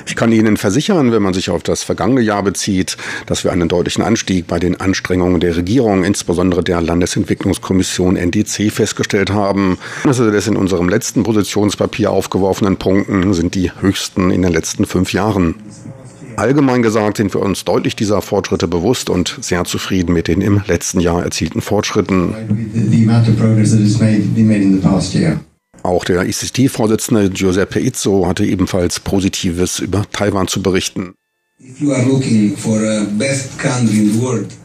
Ich 0.07 0.17
kann 0.17 0.33
Ihnen 0.33 0.57
versichern, 0.57 1.13
wenn 1.13 1.23
man 1.23 1.35
sich 1.35 1.51
auf 1.51 1.63
das 1.63 1.83
vergangene 1.83 2.21
Jahr 2.21 2.43
bezieht, 2.43 2.97
dass 3.27 3.45
wir 3.45 3.53
einen 3.53 3.69
deutlichen 3.69 4.03
Anstieg 4.03 4.47
bei 4.47 4.59
den 4.59 4.81
Anstrengungen 4.81 5.41
der 5.41 5.57
Regierung, 5.57 6.05
insbesondere 6.05 6.63
der 6.63 6.81
Landesentwicklungskommission 6.81 8.17
NDC, 8.17 8.71
festgestellt 8.71 9.31
haben. 9.31 9.79
Also 10.05 10.31
des 10.31 10.47
in 10.47 10.57
unserem 10.57 10.89
letzten 10.89 11.23
Positionspapier 11.23 12.11
aufgeworfenen 12.11 12.77
Punkten 12.77 13.35
sind 13.35 13.55
die 13.55 13.71
höchsten 13.81 14.31
in 14.31 14.43
den 14.43 14.53
letzten 14.53 14.87
fünf 14.87 15.13
Jahren. 15.13 15.57
Allgemein 16.37 16.83
gesagt 16.83 17.19
sind 17.19 17.35
wir 17.35 17.43
uns 17.43 17.65
deutlich 17.65 17.97
dieser 17.97 18.23
Fortschritte 18.23 18.69
bewusst 18.69 19.11
und 19.11 19.39
sehr 19.41 19.65
zufrieden 19.65 20.13
mit 20.13 20.29
den 20.29 20.41
im 20.41 20.63
letzten 20.67 21.01
Jahr 21.01 21.23
erzielten 21.23 21.61
Fortschritten. 21.61 22.35
Auch 25.83 26.05
der 26.05 26.23
ICT-Vorsitzende 26.23 27.31
Giuseppe 27.31 27.81
Izzo 27.81 28.27
hatte 28.27 28.45
ebenfalls 28.45 29.01
Positives 29.01 29.81
über 29.81 30.05
Taiwan 30.13 30.47
zu 30.47 30.63
berichten. 30.63 31.15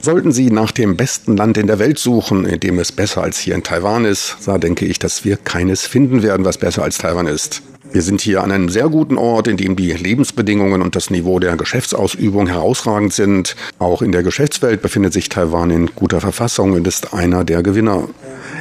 Sollten 0.02 0.32
Sie 0.32 0.50
nach 0.50 0.72
dem 0.72 0.98
besten 0.98 1.38
Land 1.38 1.58
in 1.58 1.68
der 1.68 1.78
Welt 1.78 2.00
suchen, 2.00 2.46
in 2.46 2.60
dem 2.60 2.80
es 2.80 2.92
besser 2.92 3.22
als 3.22 3.38
hier 3.38 3.54
in 3.54 3.62
Taiwan 3.64 4.06
ist, 4.06 4.38
da 4.46 4.58
denke 4.58 4.86
ich, 4.86 4.98
dass 4.98 5.24
wir 5.24 5.38
keines 5.38 5.86
finden 5.86 6.24
werden, 6.24 6.46
was 6.46 6.58
besser 6.58 6.84
als 6.84 6.98
Taiwan 6.98 7.28
ist. 7.28 7.62
Wir 7.98 8.04
sind 8.04 8.22
hier 8.22 8.44
an 8.44 8.52
einem 8.52 8.70
sehr 8.70 8.90
guten 8.90 9.18
Ort, 9.18 9.48
in 9.48 9.58
dem 9.58 9.76
die 9.76 9.92
Lebensbedingungen 9.92 10.84
und 10.84 10.96
das 10.96 11.10
Niveau 11.10 11.40
der 11.40 11.58
Geschäftsausübung 11.58 12.46
herausragend 12.46 13.12
sind. 13.12 13.56
Auch 13.80 14.04
in 14.04 14.12
der 14.12 14.22
Geschäftswelt 14.22 14.84
befindet 14.84 15.14
sich 15.14 15.30
Taiwan 15.30 15.72
in 15.72 15.88
guter 15.96 16.22
Verfassung 16.22 16.74
und 16.74 16.86
ist 16.86 17.16
einer 17.16 17.44
der 17.44 17.64
Gewinner. 17.64 18.08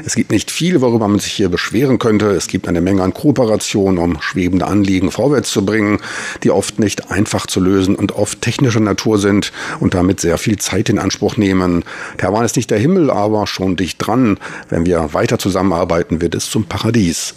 Es 0.06 0.14
gibt 0.14 0.30
nicht 0.30 0.50
viel, 0.50 0.80
worüber 0.80 1.06
man 1.06 1.18
sich 1.18 1.32
hier 1.32 1.50
beschweren 1.50 1.98
könnte. 1.98 2.30
Es 2.30 2.46
gibt 2.46 2.66
eine 2.66 2.80
Menge 2.80 3.02
an 3.02 3.12
Kooperation, 3.12 3.98
um 3.98 4.22
schwebende 4.22 4.66
Anliegen 4.66 5.10
vorwärts 5.10 5.50
zu 5.50 5.66
bringen, 5.66 5.98
die 6.42 6.50
oft 6.50 6.78
nicht 6.78 7.10
einfach 7.10 7.46
zu 7.46 7.60
lösen 7.60 7.94
und 7.94 8.12
oft 8.12 8.40
technischer 8.40 8.80
Natur 8.80 9.18
sind 9.18 9.52
und 9.80 9.92
damit 9.92 10.18
sehr 10.18 10.38
viel 10.38 10.58
Zeit 10.58 10.88
in 10.88 10.98
Anspruch 10.98 11.36
nehmen. 11.36 11.84
Taiwan 12.16 12.46
ist 12.46 12.56
nicht 12.56 12.70
der 12.70 12.78
Himmel, 12.78 13.10
aber 13.10 13.46
schon 13.46 13.76
dicht 13.76 13.98
dran. 13.98 14.38
Wenn 14.70 14.86
wir 14.86 15.12
weiter 15.12 15.38
zusammenarbeiten, 15.38 16.22
wird 16.22 16.34
es 16.34 16.48
zum 16.50 16.64
Paradies 16.64 17.34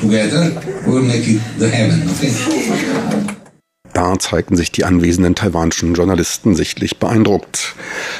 together, 0.00 0.15
we'll 0.86 1.02
make 1.02 1.28
it 1.28 1.40
the 1.58 1.68
heaven, 1.68 2.08
okay? 2.08 2.32
Da 3.92 4.18
zeigten 4.18 4.56
sich 4.56 4.70
die 4.72 4.84
anwesenden 4.84 5.34
taiwanischen 5.34 5.94
Journalisten 5.94 6.54
sichtlich 6.54 6.98
beeindruckt. 6.98 7.74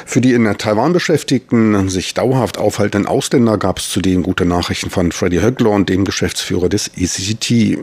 Für 0.07 0.21
die 0.21 0.33
in 0.33 0.43
Taiwan 0.57 0.91
Beschäftigten 0.91 1.89
sich 1.89 2.15
dauerhaft 2.15 2.57
aufhaltenden 2.57 3.07
Ausländer 3.07 3.59
gab 3.59 3.77
es 3.77 3.89
zudem 3.89 4.23
gute 4.23 4.45
Nachrichten 4.45 4.89
von 4.89 5.11
Freddie 5.11 5.41
Högler 5.41 5.69
dem 5.89 6.03
Geschäftsführer 6.03 6.67
des 6.67 6.89
ECCT. 6.97 7.77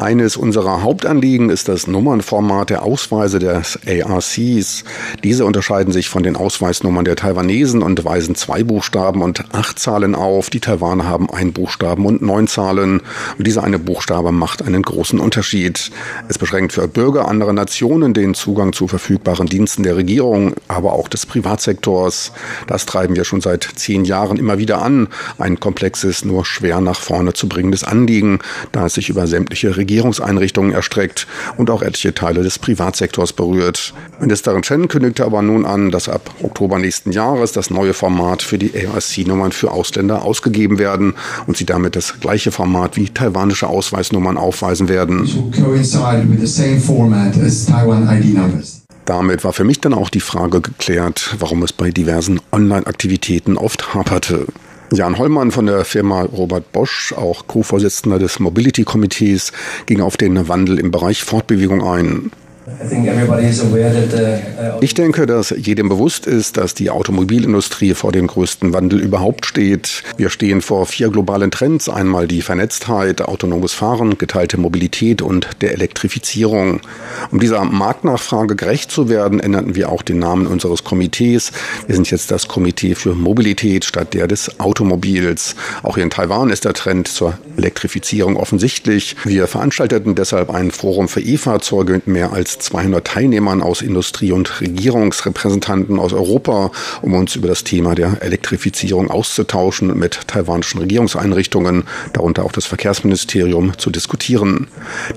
Eines 0.00 0.36
unserer 0.38 0.82
Hauptanliegen 0.82 1.50
ist 1.50 1.68
das 1.68 1.86
Nummernformat 1.86 2.70
der 2.70 2.82
Ausweise 2.82 3.38
des 3.38 3.78
ARCs. 3.86 4.84
Diese 5.22 5.44
unterscheiden 5.44 5.92
sich 5.92 6.08
von 6.08 6.22
den 6.22 6.36
Ausweisnummern 6.36 7.04
der 7.04 7.16
Taiwanesen 7.16 7.82
und 7.82 8.02
weisen 8.02 8.34
zwei 8.34 8.64
Buchstaben 8.64 9.20
und 9.20 9.44
acht 9.54 9.78
Zahlen 9.78 10.14
auf. 10.14 10.48
Die 10.48 10.60
Taiwaner 10.60 11.06
haben 11.06 11.28
ein 11.28 11.52
Buchstaben 11.52 12.06
und 12.06 12.22
neun 12.22 12.48
Zahlen. 12.48 13.02
Und 13.36 13.46
dieser 13.46 13.62
eine 13.62 13.78
Buchstabe 13.78 14.32
macht 14.32 14.62
einen 14.62 14.80
großen 14.80 15.20
Unterschied. 15.20 15.90
Es 16.30 16.38
beschränkt 16.38 16.72
für 16.72 16.88
Bürger 16.88 17.28
anderer 17.28 17.52
Nationen 17.52 18.14
den 18.14 18.32
Zugang 18.32 18.72
zu 18.72 18.88
verfügbaren 18.88 19.48
Diensten 19.48 19.82
der 19.82 19.96
Regierung, 19.96 20.54
aber 20.66 20.94
auch 20.94 21.08
des 21.08 21.26
Privatsektors. 21.26 22.32
Das 22.66 22.86
treiben 22.86 23.16
wir 23.16 23.24
schon 23.24 23.42
seit 23.42 23.68
zehn 23.76 24.06
Jahren 24.06 24.38
immer 24.38 24.56
wieder 24.56 24.80
an 24.80 25.08
ein 25.38 25.60
komplexes, 25.60 26.24
nur 26.24 26.44
schwer 26.44 26.80
nach 26.80 27.00
vorne 27.00 27.32
zu 27.32 27.48
bringendes 27.48 27.84
Anliegen, 27.84 28.38
da 28.72 28.86
es 28.86 28.94
sich 28.94 29.08
über 29.08 29.26
sämtliche 29.26 29.76
Regierungseinrichtungen 29.76 30.72
erstreckt 30.72 31.26
und 31.56 31.70
auch 31.70 31.82
etliche 31.82 32.14
Teile 32.14 32.42
des 32.42 32.58
Privatsektors 32.58 33.32
berührt. 33.32 33.94
Ministerin 34.20 34.62
Chen 34.62 34.88
kündigte 34.88 35.24
aber 35.24 35.42
nun 35.42 35.64
an, 35.64 35.90
dass 35.90 36.08
ab 36.08 36.30
Oktober 36.42 36.78
nächsten 36.78 37.12
Jahres 37.12 37.52
das 37.52 37.70
neue 37.70 37.94
Format 37.94 38.42
für 38.42 38.58
die 38.58 38.72
ARC-Nummern 38.74 39.52
für 39.52 39.70
Ausländer 39.70 40.22
ausgegeben 40.22 40.78
werden 40.78 41.14
und 41.46 41.56
sie 41.56 41.66
damit 41.66 41.96
das 41.96 42.20
gleiche 42.20 42.50
Format 42.50 42.96
wie 42.96 43.08
taiwanische 43.08 43.68
Ausweisnummern 43.68 44.36
aufweisen 44.36 44.88
werden. 44.88 45.26
Damit 49.06 49.44
war 49.44 49.52
für 49.52 49.64
mich 49.64 49.80
dann 49.80 49.94
auch 49.94 50.10
die 50.10 50.20
Frage 50.20 50.60
geklärt, 50.60 51.36
warum 51.38 51.62
es 51.62 51.72
bei 51.72 51.90
diversen 51.90 52.40
Online-Aktivitäten 52.50 53.56
oft 53.56 53.94
haperte. 53.94 54.46
Jan 54.92 55.18
Hollmann 55.18 55.50
von 55.50 55.66
der 55.66 55.84
Firma 55.84 56.22
Robert 56.22 56.72
Bosch, 56.72 57.12
auch 57.12 57.46
Co-Vorsitzender 57.48 58.18
des 58.18 58.38
Mobility-Komitees, 58.38 59.52
ging 59.86 60.00
auf 60.00 60.16
den 60.16 60.48
Wandel 60.48 60.78
im 60.78 60.92
Bereich 60.92 61.24
Fortbewegung 61.24 61.82
ein. 61.82 62.30
Uh, 62.66 62.72
ich 64.80 64.94
denke, 64.94 65.26
dass 65.26 65.50
jedem 65.50 65.88
bewusst 65.88 66.26
ist, 66.26 66.56
dass 66.56 66.74
die 66.74 66.90
Automobilindustrie 66.90 67.94
vor 67.94 68.10
dem 68.10 68.26
größten 68.26 68.72
Wandel 68.72 69.00
überhaupt 69.00 69.46
steht. 69.46 70.02
Wir 70.16 70.30
stehen 70.30 70.60
vor 70.60 70.86
vier 70.86 71.10
globalen 71.10 71.52
Trends. 71.52 71.88
Einmal 71.88 72.26
die 72.26 72.42
Vernetztheit, 72.42 73.22
autonomes 73.22 73.72
Fahren, 73.72 74.18
geteilte 74.18 74.58
Mobilität 74.58 75.22
und 75.22 75.48
der 75.60 75.74
Elektrifizierung. 75.74 76.80
Um 77.30 77.38
dieser 77.38 77.64
Marktnachfrage 77.64 78.56
gerecht 78.56 78.90
zu 78.90 79.08
werden, 79.08 79.38
änderten 79.38 79.76
wir 79.76 79.88
auch 79.88 80.02
den 80.02 80.18
Namen 80.18 80.48
unseres 80.48 80.82
Komitees. 80.82 81.52
Wir 81.86 81.94
sind 81.94 82.10
jetzt 82.10 82.32
das 82.32 82.48
Komitee 82.48 82.96
für 82.96 83.14
Mobilität 83.14 83.84
statt 83.84 84.12
der 84.12 84.26
des 84.26 84.58
Automobils. 84.58 85.54
Auch 85.84 85.94
hier 85.94 86.04
in 86.04 86.10
Taiwan 86.10 86.50
ist 86.50 86.64
der 86.64 86.72
Trend 86.72 87.06
zur 87.06 87.38
Elektrifizierung 87.56 88.36
offensichtlich. 88.36 89.14
Wir 89.22 89.46
veranstalteten 89.46 90.16
deshalb 90.16 90.50
ein 90.50 90.72
Forum 90.72 91.06
für 91.06 91.20
E-Fahrzeuge 91.20 91.92
mit 91.92 92.08
mehr 92.08 92.32
als 92.32 92.55
200 92.58 93.06
Teilnehmern 93.06 93.62
aus 93.62 93.82
Industrie- 93.82 94.32
und 94.32 94.60
Regierungsrepräsentanten 94.60 95.98
aus 95.98 96.12
Europa, 96.12 96.70
um 97.02 97.14
uns 97.14 97.36
über 97.36 97.48
das 97.48 97.64
Thema 97.64 97.94
der 97.94 98.22
Elektrifizierung 98.22 99.10
auszutauschen 99.10 99.98
mit 99.98 100.26
taiwanischen 100.26 100.80
Regierungseinrichtungen, 100.80 101.84
darunter 102.12 102.44
auch 102.44 102.52
das 102.52 102.66
Verkehrsministerium, 102.66 103.78
zu 103.78 103.90
diskutieren. 103.90 104.68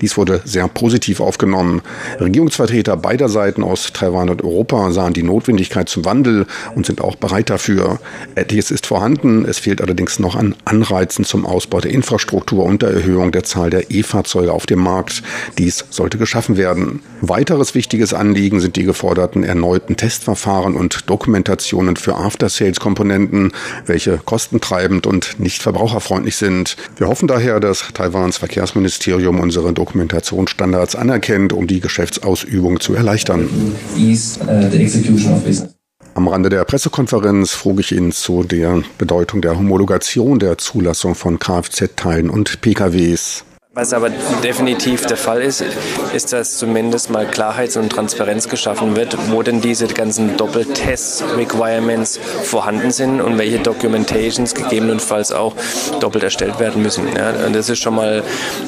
Dies 0.02 0.18
wurde 0.18 0.42
sehr 0.46 0.68
positiv 0.68 1.20
aufgenommen. 1.20 1.82
Regierungsvertreter 2.20 2.98
beider 2.98 3.30
Seiten 3.30 3.64
aus 3.64 3.94
Taiwan 3.94 4.30
und 4.30 4.44
Europa 4.44 4.92
sahen 4.92 5.14
die 5.14 5.24
Notwendigkeit 5.24 5.90
zum 5.90 6.06
Wandel 6.06 6.46
und 6.76 6.86
sind 6.86 7.02
auch 7.02 7.16
bereit 7.16 7.50
dafür. 7.50 8.00
Etliches 8.36 8.72
ist 8.72 8.86
vorhanden, 8.86 9.46
es 9.46 9.60
fehlt 9.60 9.82
allerdings 9.82 10.20
noch 10.20 10.36
an 10.36 10.56
Anreizen 10.66 11.26
zum 11.26 11.46
Ausbau 11.46 11.82
der 11.82 11.92
Infrastruktur 11.92 12.66
und 12.66 12.82
der 12.82 12.92
Erhöhung 12.92 13.32
der 13.32 13.44
Zahl 13.44 13.70
der 13.70 13.92
E-Fahrzeuge 13.92 14.54
auf 14.54 14.66
dem 14.66 14.80
Markt. 14.80 15.24
Dies 15.58 15.86
sollte 15.90 16.18
geschaffen 16.18 16.58
werden. 16.58 17.02
Weiteres 17.30 17.76
wichtiges 17.76 18.14
Anliegen 18.14 18.60
sind 18.60 18.76
die 18.76 18.84
geforderten 18.84 19.44
erneuten 19.44 19.96
Testverfahren 19.96 20.76
und 20.76 21.10
Dokumentationen 21.10 21.96
für 21.96 22.16
After-Sales-Komponenten, 22.16 23.52
welche 23.86 24.18
kostentreibend 24.18 25.06
und 25.06 25.40
nicht 25.40 25.62
verbraucherfreundlich 25.62 26.36
sind. 26.36 26.76
Wir 26.98 27.08
hoffen 27.08 27.28
daher, 27.28 27.60
dass 27.60 27.86
Taiwans 27.94 28.38
Verkehrsministerium 28.38 29.40
unsere 29.40 29.74
Dokumentationsstandards 29.74 30.96
anerkennt, 30.96 31.54
um 31.54 31.68
die 31.68 31.80
Geschäftsausübung 31.80 32.80
zu 32.80 32.96
erleichtern. 32.96 33.48
Am 36.16 36.28
Rande 36.28 36.50
der 36.50 36.66
Pressekonferenz 36.66 37.52
frug 37.52 37.80
ich 37.80 37.92
ihn 37.92 38.12
zu 38.12 38.44
der 38.44 38.82
Bedeutung 38.98 39.42
der 39.42 39.56
Homologation 39.56 40.40
der 40.40 40.58
Zulassung 40.58 41.14
von 41.14 41.38
Kfz-Teilen 41.38 42.30
und 42.30 42.62
PKWs. 42.62 43.46
Was 43.80 43.94
aber 43.94 44.10
definitiv 44.44 45.06
der 45.06 45.16
Fall 45.16 45.42
ist, 45.42 45.64
ist, 46.14 46.34
dass 46.34 46.58
zumindest 46.58 47.12
mal 47.12 47.26
Klarheit 47.26 47.78
und 47.78 47.90
Transparenz 47.90 48.50
geschaffen 48.50 48.98
wird, 48.98 49.16
wo 49.32 49.42
denn 49.42 49.62
diese 49.62 49.88
ganzen 49.88 50.36
Doppeltest-Requirements 50.36 52.20
vorhanden 52.44 52.92
sind 52.92 53.22
und 53.22 53.38
welche 53.38 53.60
Documentations 53.60 54.54
gegebenenfalls 54.54 55.32
auch 55.32 55.56
doppelt 56.02 56.26
erstellt 56.26 56.60
werden 56.60 56.82
müssen. 56.82 57.08
Ja, 57.16 57.30
und 57.46 57.56
das 57.56 57.70
ist 57.70 57.80
schon 57.80 57.96
mal 57.96 58.22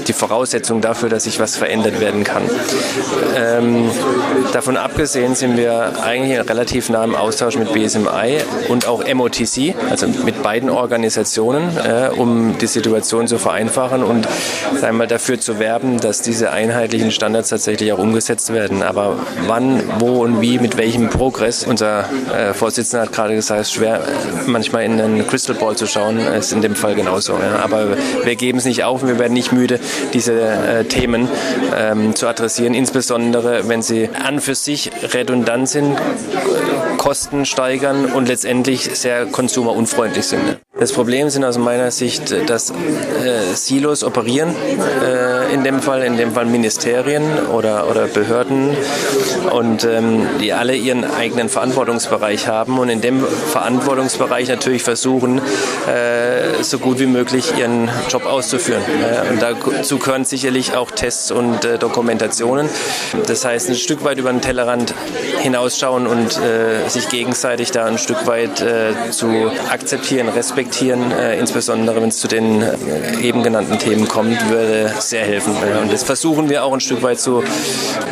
die 0.08 0.14
Voraussetzung 0.14 0.80
dafür, 0.80 1.10
dass 1.10 1.26
sich 1.26 1.42
was 1.42 1.58
verändert 1.58 2.00
werden 2.00 2.24
kann. 2.24 2.44
Ähm, 3.36 3.92
davon 4.54 4.78
abgesehen 4.78 5.36
sind 5.36 5.58
wir 5.58 6.02
eigentlich 6.02 6.40
relativ 6.40 6.90
nahem 6.90 7.16
Austausch 7.16 7.58
mit 7.58 7.74
BSMI 7.74 8.38
und 8.70 8.88
auch 8.88 9.04
MOTC, 9.14 9.76
also 9.90 10.08
mit 10.08 10.42
beiden 10.42 10.70
Organisationen, 10.70 11.76
äh, 11.84 12.12
um 12.16 12.58
die 12.60 12.68
Situation 12.68 13.28
zu 13.28 13.38
vereinfachen 13.38 14.04
und 14.04 14.26
sagen 14.80 15.01
einmal 15.02 15.08
dafür 15.08 15.40
zu 15.40 15.58
werben, 15.58 16.00
dass 16.00 16.22
diese 16.22 16.52
einheitlichen 16.52 17.10
Standards 17.10 17.50
tatsächlich 17.50 17.92
auch 17.92 17.98
umgesetzt 17.98 18.54
werden. 18.54 18.84
Aber 18.84 19.18
wann, 19.48 19.82
wo 19.98 20.22
und 20.22 20.42
wie, 20.42 20.60
mit 20.60 20.78
welchem 20.78 21.10
Progress, 21.10 21.64
unser 21.64 22.06
äh, 22.32 22.54
Vorsitzender 22.54 23.06
hat 23.06 23.12
gerade 23.12 23.34
gesagt, 23.34 23.62
es 23.62 23.68
ist 23.70 23.74
schwer, 23.74 24.04
manchmal 24.46 24.84
in 24.84 25.02
einen 25.02 25.28
Crystal 25.28 25.56
Ball 25.56 25.76
zu 25.76 25.88
schauen, 25.88 26.20
ist 26.20 26.54
in 26.54 26.62
dem 26.62 26.76
Fall 26.76 26.94
genauso. 26.94 27.34
Ja. 27.34 27.64
Aber 27.64 27.98
wir 28.24 28.36
geben 28.36 28.60
es 28.60 28.66
nicht 28.66 28.84
auf 28.84 29.02
und 29.02 29.08
wir 29.08 29.18
werden 29.18 29.34
nicht 29.34 29.52
müde, 29.52 29.80
diese 30.14 30.40
äh, 30.40 30.84
Themen 30.84 31.28
ähm, 31.76 32.14
zu 32.14 32.28
adressieren, 32.28 32.76
insbesondere 32.76 33.68
wenn 33.68 33.82
sie 33.82 34.08
an 34.24 34.40
für 34.40 34.54
sich 34.54 34.92
redundant 35.16 35.68
sind, 35.68 35.98
Kosten 36.98 37.46
steigern 37.46 38.06
und 38.06 38.28
letztendlich 38.28 38.84
sehr 38.94 39.26
konsumerunfreundlich 39.26 40.26
sind. 40.26 40.60
Das 40.82 40.94
Problem 40.94 41.30
sind 41.30 41.46
aus 41.46 41.60
meiner 41.60 41.92
Sicht, 41.92 42.34
dass 42.50 42.72
äh, 42.72 43.54
Silos 43.54 44.04
operieren, 44.04 44.56
äh, 45.06 45.54
in 45.54 45.64
dem 45.64 45.80
Fall, 45.80 46.02
in 46.02 46.18
dem 46.18 46.34
Fall 46.34 46.48
Ministerien 46.48 47.22
oder, 47.54 47.88
oder 47.88 48.08
Behörden 48.08 48.76
und 49.52 49.84
ähm, 49.84 50.28
die 50.40 50.54
alle 50.54 50.76
ihren 50.76 51.04
eigenen 51.04 51.50
Verantwortungsbereich 51.50 52.48
haben 52.48 52.80
und 52.80 52.90
in 52.90 53.00
dem 53.00 53.24
Verantwortungsbereich 53.24 54.48
natürlich 54.48 54.82
versuchen, 54.82 55.38
äh, 55.88 56.64
so 56.64 56.80
gut 56.80 56.98
wie 56.98 57.06
möglich 57.06 57.56
ihren 57.60 57.88
Job 58.10 58.26
auszuführen. 58.26 58.82
und 59.30 59.40
dazu 59.40 60.00
gehören 60.00 60.26
sicherlich 60.26 60.76
auch 60.76 60.90
Tests 60.90 61.30
und 61.30 61.64
äh, 61.64 61.78
Dokumentationen. 61.78 62.68
Das 63.28 63.46
heißt, 63.46 63.70
ein 63.70 63.76
Stück 63.76 64.04
weit 64.04 64.18
über 64.18 64.32
den 64.32 64.42
Tellerrand 64.42 64.96
hinausschauen 65.42 66.08
und 66.08 66.40
äh, 66.40 66.90
sich 66.90 67.08
gegenseitig 67.10 67.70
da 67.70 67.86
ein 67.86 68.00
Stück 68.00 68.26
weit 68.26 68.62
äh, 68.62 69.12
zu 69.12 69.52
akzeptieren, 69.70 70.28
respektieren 70.28 70.71
reflektieren, 70.72 71.12
äh, 71.12 71.38
insbesondere 71.38 72.02
wenn 72.02 72.10
es 72.10 72.20
zu 72.20 72.28
den 72.28 72.62
äh, 72.62 73.20
eben 73.22 73.44
genannten 73.44 73.78
Themen 73.78 74.08
kommt, 74.08 74.50
würde 74.50 74.94
sehr 75.00 75.26
helfen. 75.26 75.54
Und 75.82 75.92
das 75.92 76.04
versuchen 76.04 76.50
wir 76.50 76.64
auch 76.64 76.74
ein 76.74 76.80
Stück 76.80 77.04
weit 77.04 77.20
zu, 77.20 77.44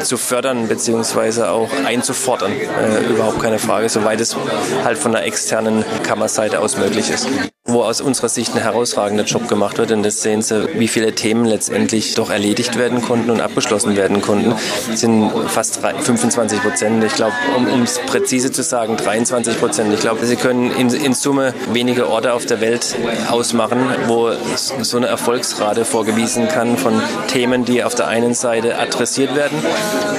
zu 0.04 0.18
fördern 0.18 0.68
beziehungsweise 0.68 1.50
auch 1.50 1.70
einzufordern. 1.86 2.52
Äh, 2.52 3.06
überhaupt 3.10 3.42
keine 3.42 3.60
Frage, 3.60 3.90
soweit 3.90 4.20
es 4.20 4.36
halt 4.84 4.98
von 4.98 5.12
der 5.14 5.26
externen 5.26 5.86
Kammerseite 6.04 6.60
aus 6.60 6.78
möglich 6.78 7.10
ist 7.10 7.28
wo 7.72 7.84
aus 7.84 8.02
unserer 8.02 8.30
Sicht 8.30 8.56
ein 8.56 8.62
herausragender 8.62 9.24
Job 9.24 9.48
gemacht 9.48 9.78
wird. 9.78 9.92
Und 9.92 10.04
das 10.04 10.22
sehen 10.22 10.42
Sie, 10.42 10.68
wie 10.80 10.88
viele 10.88 11.14
Themen 11.14 11.46
letztendlich 11.46 12.16
doch 12.16 12.30
erledigt 12.30 12.78
werden 12.78 13.02
konnten 13.02 13.30
und 13.30 13.42
abgeschlossen 13.42 13.96
werden 13.96 14.22
konnten. 14.22 14.54
Das 14.90 15.00
sind 15.00 15.32
fast 15.48 15.80
25 15.80 16.62
Prozent. 16.62 17.04
Ich 17.04 17.14
glaube, 17.14 17.34
um 17.56 17.84
es 17.84 18.00
präzise 18.00 18.52
zu 18.52 18.64
sagen, 18.64 18.98
23 18.98 19.60
Prozent. 19.60 19.94
Ich 19.94 20.00
glaube, 20.00 20.26
Sie 20.26 20.36
können 20.36 20.72
in, 20.72 20.90
in, 20.90 21.14
Summe 21.14 21.54
wenige 21.74 22.08
Orte 22.10 22.34
auf 22.34 22.46
der 22.46 22.62
Welt 22.62 22.96
ausmachen, 23.30 23.80
wo 24.08 24.32
so 24.56 24.98
eine 24.98 25.08
Erfolgsrate 25.08 25.86
vorgewiesen 25.86 26.48
kann 26.48 26.78
von 26.78 27.02
Themen, 27.28 27.66
die 27.66 27.84
auf 27.84 27.96
der 27.96 28.08
einen 28.08 28.34
Seite 28.34 28.78
adressiert 28.78 29.36
werden 29.36 29.58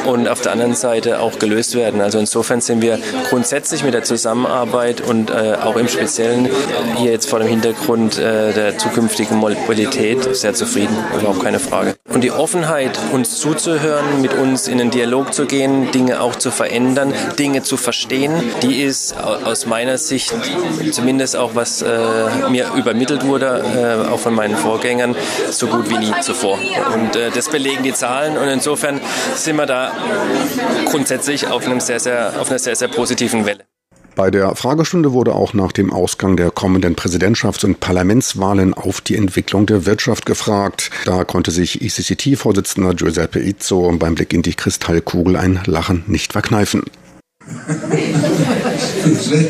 und 0.07 0.29
auf 0.29 0.41
der 0.41 0.53
anderen 0.53 0.75
Seite 0.75 1.21
auch 1.21 1.39
gelöst 1.39 1.75
werden. 1.75 2.01
Also 2.01 2.19
insofern 2.19 2.61
sind 2.61 2.83
wir 2.83 2.99
grundsätzlich 3.29 3.83
mit 3.83 3.95
der 3.95 4.03
Zusammenarbeit 4.03 5.01
und 5.01 5.31
äh, 5.31 5.57
auch 5.63 5.77
im 5.77 5.89
Speziellen 5.89 6.49
hier 6.97 7.13
jetzt 7.13 7.29
vor 7.29 7.40
dem 7.41 7.49
Hintergrund 7.49 8.19
äh, 8.19 8.53
der 8.53 8.79
zukünftigen 8.79 9.37
Mobilität 9.37 10.37
sehr 10.37 10.55
zufrieden, 10.55 10.97
überhaupt 11.19 11.43
keine 11.43 11.59
Frage. 11.59 11.95
Und 12.13 12.23
die 12.23 12.31
Offenheit, 12.31 12.99
uns 13.13 13.39
zuzuhören, 13.39 14.21
mit 14.21 14.35
uns 14.35 14.69
in 14.69 14.79
den 14.79 14.91
Dialog 14.91 15.33
zu 15.35 15.47
gehen, 15.47 15.91
Dinge 15.93 16.21
auch 16.21 16.37
zu 16.37 16.51
verändern, 16.51 17.13
Dinge 17.39 17.63
zu 17.63 17.77
verstehen, 17.77 18.33
die 18.63 18.83
ist 18.83 19.17
aus 19.19 19.67
meiner 19.67 19.99
Sicht, 19.99 20.35
zumindest 20.91 21.37
auch 21.37 21.55
was 21.55 21.83
äh, 21.83 21.89
mir 22.49 22.71
übermittelt 22.77 23.27
wurde, 23.27 24.05
äh, 24.07 24.09
auch 24.09 24.19
von 24.19 24.35
meinen 24.35 24.57
Vorgängern, 24.57 25.15
so 25.51 25.67
gut 25.67 25.89
wie 25.91 25.99
nie 25.99 26.13
zuvor. 26.21 26.59
Und 26.95 27.17
äh, 27.17 27.31
das 27.31 27.49
belegen 27.49 27.83
die 27.83 27.95
Zahlen 27.95 28.37
und 28.37 28.49
insofern 28.49 29.01
sind 29.35 29.57
wir 29.57 29.67
da 29.67 29.93
grundsätzlich 30.87 31.49
auf, 31.49 31.67
einem 31.67 31.81
sehr, 31.81 32.01
sehr, 32.01 32.35
auf 32.39 32.51
einer 32.51 32.59
sehr, 32.59 32.77
sehr 32.77 32.89
positiven 32.89 33.47
Welle. 33.47 33.65
Bei 34.15 34.31
der 34.31 34.55
Fragestunde 34.55 35.13
wurde 35.13 35.35
auch 35.35 35.55
nach 35.55 35.73
dem 35.73 35.93
Ausgang 35.93 36.37
der 36.37 36.51
kommenden 36.51 36.97
Präsidentschafts- 36.97 37.65
und 37.65 37.81
Parlamentswahlen 37.81 38.75
auf 38.75 39.01
die 39.01 39.17
Entwicklung 39.17 39.67
der 39.67 39.87
Wirtschaft 39.87 40.27
gefragt. 40.27 40.91
Da 41.05 41.25
konnte 41.25 41.51
sich 41.51 41.81
ECCT-Vorsitzender 41.81 42.95
Giuseppe 42.95 43.41
Izzo 43.41 43.91
beim 43.99 44.15
Blick 44.15 44.33
in 44.33 44.43
die 44.43 44.55
Kristallkugel 44.55 45.37
ein 45.37 45.61
Lachen 45.67 46.05
nicht 46.07 46.33
verkneifen. 46.33 46.83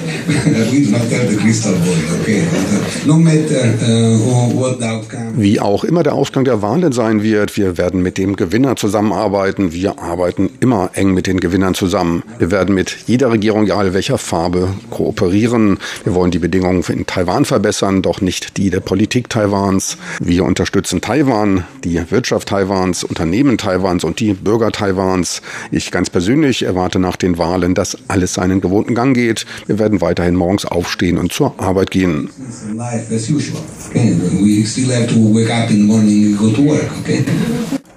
Wie 5.36 5.60
auch 5.60 5.84
immer 5.84 6.02
der 6.02 6.14
Ausgang 6.14 6.44
der 6.44 6.62
Wahlen 6.62 6.92
sein 6.92 7.22
wird, 7.22 7.56
wir 7.56 7.78
werden 7.78 8.02
mit 8.02 8.18
dem 8.18 8.36
Gewinner 8.36 8.76
zusammenarbeiten. 8.76 9.72
Wir 9.72 9.98
arbeiten 9.98 10.50
immer 10.60 10.90
eng 10.94 11.14
mit 11.14 11.26
den 11.26 11.40
Gewinnern 11.40 11.74
zusammen. 11.74 12.22
Wir 12.38 12.50
werden 12.50 12.74
mit 12.74 12.96
jeder 13.06 13.30
Regierung, 13.30 13.64
egal 13.64 13.94
welcher 13.94 14.18
Farbe, 14.18 14.68
kooperieren. 14.90 15.78
Wir 16.04 16.14
wollen 16.14 16.30
die 16.30 16.38
Bedingungen 16.38 16.84
in 16.88 17.06
Taiwan 17.06 17.44
verbessern, 17.44 18.02
doch 18.02 18.20
nicht 18.20 18.56
die 18.56 18.70
der 18.70 18.80
Politik 18.80 19.28
Taiwans. 19.28 19.96
Wir 20.20 20.44
unterstützen 20.44 21.00
Taiwan, 21.00 21.64
die 21.84 22.00
Wirtschaft 22.10 22.48
Taiwans, 22.48 23.04
Unternehmen 23.04 23.58
Taiwans 23.58 24.04
und 24.04 24.20
die 24.20 24.34
Bürger 24.34 24.72
Taiwans. 24.72 25.42
Ich 25.70 25.90
ganz 25.90 26.10
persönlich 26.10 26.62
erwarte 26.62 26.98
nach 26.98 27.16
den 27.16 27.38
Wahlen, 27.38 27.74
dass 27.74 27.96
alles 28.08 28.34
seinen 28.34 28.60
gewohnten 28.60 28.94
Gang 28.94 29.14
geht. 29.14 29.39
Wir 29.66 29.78
werden 29.78 30.00
weiterhin 30.00 30.34
morgens 30.36 30.64
aufstehen 30.64 31.18
und 31.18 31.32
zur 31.32 31.54
Arbeit 31.58 31.90
gehen. 31.90 32.30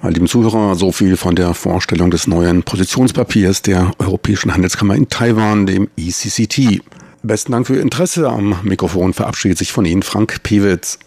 All 0.02 0.12
dem 0.12 0.26
Zuhörer 0.26 0.74
so 0.74 0.92
viel 0.92 1.16
von 1.16 1.34
der 1.34 1.54
Vorstellung 1.54 2.10
des 2.10 2.26
neuen 2.26 2.62
Positionspapiers 2.62 3.62
der 3.62 3.92
Europäischen 3.98 4.52
Handelskammer 4.52 4.94
in 4.94 5.08
Taiwan, 5.08 5.66
dem 5.66 5.88
ECCT. 5.96 6.82
Besten 7.22 7.52
Dank 7.52 7.66
für 7.66 7.76
Ihr 7.76 7.82
Interesse. 7.82 8.28
Am 8.28 8.56
Mikrofon 8.64 9.14
verabschiedet 9.14 9.56
sich 9.56 9.72
von 9.72 9.86
Ihnen 9.86 10.02
Frank 10.02 10.42
Pewitz. 10.42 10.98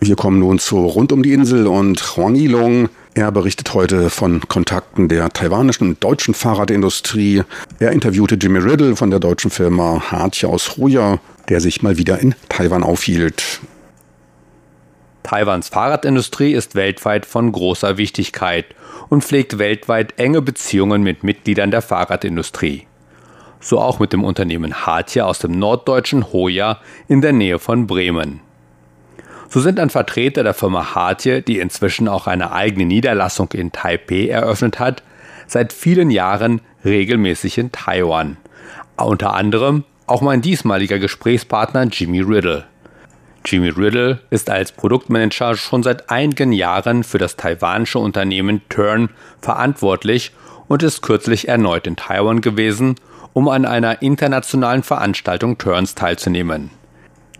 Wir 0.00 0.16
kommen 0.16 0.38
nun 0.38 0.58
zu 0.58 0.78
Rund 0.86 1.12
um 1.12 1.22
die 1.22 1.34
Insel 1.34 1.66
und 1.66 2.16
Huang 2.16 2.36
Yilong. 2.36 2.88
Er 3.12 3.30
berichtet 3.30 3.74
heute 3.74 4.08
von 4.08 4.40
Kontakten 4.48 5.08
der 5.08 5.28
taiwanischen 5.28 5.88
und 5.88 6.02
deutschen 6.02 6.32
Fahrradindustrie. 6.32 7.42
Er 7.78 7.92
interviewte 7.92 8.36
Jimmy 8.36 8.60
Riddle 8.60 8.96
von 8.96 9.10
der 9.10 9.20
deutschen 9.20 9.50
Firma 9.50 10.10
Hartje 10.10 10.48
aus 10.48 10.78
Huya, 10.78 11.20
der 11.50 11.60
sich 11.60 11.82
mal 11.82 11.98
wieder 11.98 12.18
in 12.18 12.34
Taiwan 12.48 12.82
aufhielt. 12.82 13.60
Taiwans 15.22 15.68
Fahrradindustrie 15.68 16.54
ist 16.54 16.76
weltweit 16.76 17.26
von 17.26 17.52
großer 17.52 17.98
Wichtigkeit 17.98 18.64
und 19.10 19.22
pflegt 19.22 19.58
weltweit 19.58 20.18
enge 20.18 20.40
Beziehungen 20.40 21.02
mit 21.02 21.24
Mitgliedern 21.24 21.70
der 21.70 21.82
Fahrradindustrie. 21.82 22.86
So 23.60 23.78
auch 23.78 23.98
mit 23.98 24.12
dem 24.12 24.24
Unternehmen 24.24 24.86
Hartje 24.86 25.24
aus 25.24 25.38
dem 25.38 25.52
norddeutschen 25.52 26.32
Hoya 26.32 26.78
in 27.08 27.20
der 27.20 27.32
Nähe 27.32 27.58
von 27.58 27.86
Bremen. 27.86 28.40
So 29.48 29.60
sind 29.60 29.78
ein 29.78 29.90
Vertreter 29.90 30.42
der 30.42 30.54
Firma 30.54 30.94
Hartje, 30.94 31.42
die 31.42 31.58
inzwischen 31.58 32.08
auch 32.08 32.26
eine 32.26 32.52
eigene 32.52 32.86
Niederlassung 32.86 33.50
in 33.52 33.72
Taipei 33.72 34.28
eröffnet 34.28 34.78
hat, 34.78 35.02
seit 35.46 35.72
vielen 35.72 36.10
Jahren 36.10 36.60
regelmäßig 36.84 37.58
in 37.58 37.72
Taiwan. 37.72 38.38
Unter 38.96 39.34
anderem 39.34 39.84
auch 40.06 40.22
mein 40.22 40.40
diesmaliger 40.40 40.98
Gesprächspartner 40.98 41.84
Jimmy 41.84 42.20
Riddle. 42.20 42.64
Jimmy 43.44 43.68
Riddle 43.68 44.20
ist 44.30 44.50
als 44.50 44.72
Produktmanager 44.72 45.56
schon 45.56 45.82
seit 45.82 46.10
einigen 46.10 46.52
Jahren 46.52 47.04
für 47.04 47.18
das 47.18 47.36
taiwanische 47.36 47.98
Unternehmen 47.98 48.62
Turn 48.68 49.10
verantwortlich 49.40 50.32
und 50.68 50.82
ist 50.82 51.02
kürzlich 51.02 51.48
erneut 51.48 51.86
in 51.86 51.96
Taiwan 51.96 52.40
gewesen, 52.40 52.96
um 53.32 53.48
an 53.48 53.64
einer 53.64 54.02
internationalen 54.02 54.82
Veranstaltung 54.82 55.58
Turns 55.58 55.94
teilzunehmen. 55.94 56.70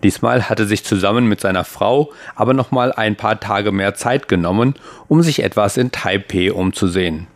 Diesmal 0.02 0.48
hatte 0.48 0.66
sich 0.66 0.84
zusammen 0.84 1.26
mit 1.26 1.40
seiner 1.40 1.64
Frau 1.64 2.12
aber 2.34 2.54
noch 2.54 2.70
mal 2.70 2.92
ein 2.92 3.16
paar 3.16 3.38
Tage 3.38 3.70
mehr 3.70 3.94
Zeit 3.94 4.28
genommen, 4.28 4.74
um 5.08 5.22
sich 5.22 5.42
etwas 5.42 5.76
in 5.76 5.92
Taipei 5.92 6.52
umzusehen. 6.52 7.26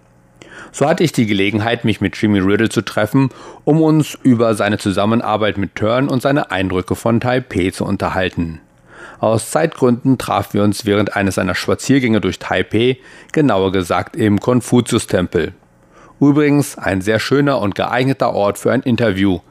So 0.72 0.86
hatte 0.88 1.04
ich 1.04 1.12
die 1.12 1.26
Gelegenheit, 1.26 1.84
mich 1.84 2.00
mit 2.00 2.16
Jimmy 2.16 2.40
Riddle 2.40 2.68
zu 2.68 2.82
treffen, 2.82 3.28
um 3.64 3.80
uns 3.80 4.18
über 4.22 4.54
seine 4.54 4.78
Zusammenarbeit 4.78 5.56
mit 5.56 5.76
Turn 5.76 6.08
und 6.08 6.22
seine 6.22 6.50
Eindrücke 6.50 6.96
von 6.96 7.20
Taipei 7.20 7.70
zu 7.70 7.84
unterhalten. 7.84 8.60
Aus 9.20 9.50
Zeitgründen 9.50 10.18
trafen 10.18 10.54
wir 10.54 10.64
uns 10.64 10.84
während 10.84 11.14
eines 11.14 11.36
seiner 11.36 11.54
Spaziergänge 11.54 12.20
durch 12.20 12.38
Taipei, 12.38 12.98
genauer 13.32 13.72
gesagt 13.72 14.16
im 14.16 14.40
Konfuzius-Tempel. 14.40 15.52
Übrigens 16.20 16.78
ein 16.78 17.00
sehr 17.00 17.18
schöner 17.18 17.60
und 17.60 17.74
geeigneter 17.74 18.32
Ort 18.32 18.58
für 18.58 18.72
ein 18.72 18.82
Interview– 18.82 19.40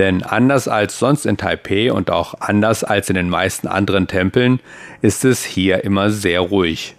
denn 0.00 0.22
anders 0.22 0.66
als 0.66 0.98
sonst 0.98 1.26
in 1.26 1.36
Taipei 1.36 1.92
und 1.92 2.10
auch 2.10 2.32
anders 2.40 2.84
als 2.84 3.10
in 3.10 3.16
den 3.16 3.28
meisten 3.28 3.68
anderen 3.68 4.06
Tempeln 4.06 4.58
ist 5.02 5.26
es 5.26 5.44
hier 5.44 5.84
immer 5.84 6.08
sehr 6.08 6.40
ruhig. 6.40 6.96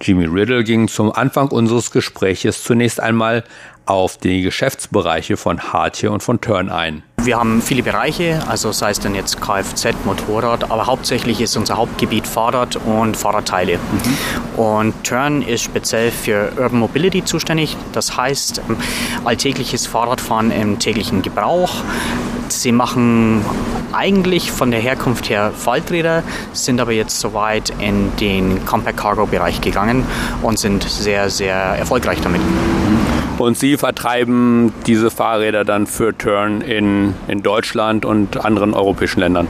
Jimmy 0.00 0.24
Riddle 0.24 0.64
ging 0.64 0.88
zum 0.88 1.12
Anfang 1.12 1.48
unseres 1.48 1.92
Gespräches 1.92 2.64
zunächst 2.64 2.98
einmal 2.98 3.44
auf 3.84 4.18
die 4.18 4.42
Geschäftsbereiche 4.42 5.36
von 5.36 5.72
Hartje 5.72 6.10
und 6.10 6.20
von 6.20 6.40
Turn 6.40 6.68
ein. 6.68 7.04
Wir 7.26 7.38
haben 7.38 7.60
viele 7.60 7.82
Bereiche, 7.82 8.40
also 8.46 8.70
sei 8.70 8.92
es 8.92 9.00
denn 9.00 9.16
jetzt 9.16 9.40
Kfz, 9.40 9.96
Motorrad, 10.04 10.70
aber 10.70 10.86
hauptsächlich 10.86 11.40
ist 11.40 11.56
unser 11.56 11.76
Hauptgebiet 11.76 12.24
Fahrrad 12.24 12.76
und 12.76 13.16
Fahrradteile. 13.16 13.78
Mhm. 13.78 14.60
Und 14.60 15.02
Turn 15.02 15.42
ist 15.42 15.62
speziell 15.62 16.12
für 16.12 16.52
Urban 16.56 16.78
Mobility 16.78 17.24
zuständig, 17.24 17.76
das 17.90 18.16
heißt 18.16 18.62
alltägliches 19.24 19.88
Fahrradfahren 19.88 20.52
im 20.52 20.78
täglichen 20.78 21.22
Gebrauch. 21.22 21.72
Sie 22.46 22.70
machen 22.70 23.44
eigentlich 23.92 24.52
von 24.52 24.70
der 24.70 24.78
Herkunft 24.78 25.28
her 25.28 25.50
Falträder, 25.52 26.22
sind 26.52 26.80
aber 26.80 26.92
jetzt 26.92 27.18
soweit 27.18 27.72
in 27.80 28.14
den 28.20 28.64
Compact 28.66 28.98
Cargo 28.98 29.26
Bereich 29.26 29.60
gegangen 29.60 30.06
und 30.42 30.60
sind 30.60 30.84
sehr, 30.84 31.28
sehr 31.28 31.56
erfolgreich 31.56 32.20
damit. 32.20 32.40
Und 33.38 33.58
Sie 33.58 33.76
vertreiben 33.76 34.72
diese 34.86 35.10
Fahrräder 35.10 35.64
dann 35.64 35.86
für 35.86 36.16
Turn 36.16 36.62
in, 36.62 37.14
in 37.28 37.42
Deutschland 37.42 38.06
und 38.06 38.42
anderen 38.44 38.72
europäischen 38.72 39.20
Ländern? 39.20 39.46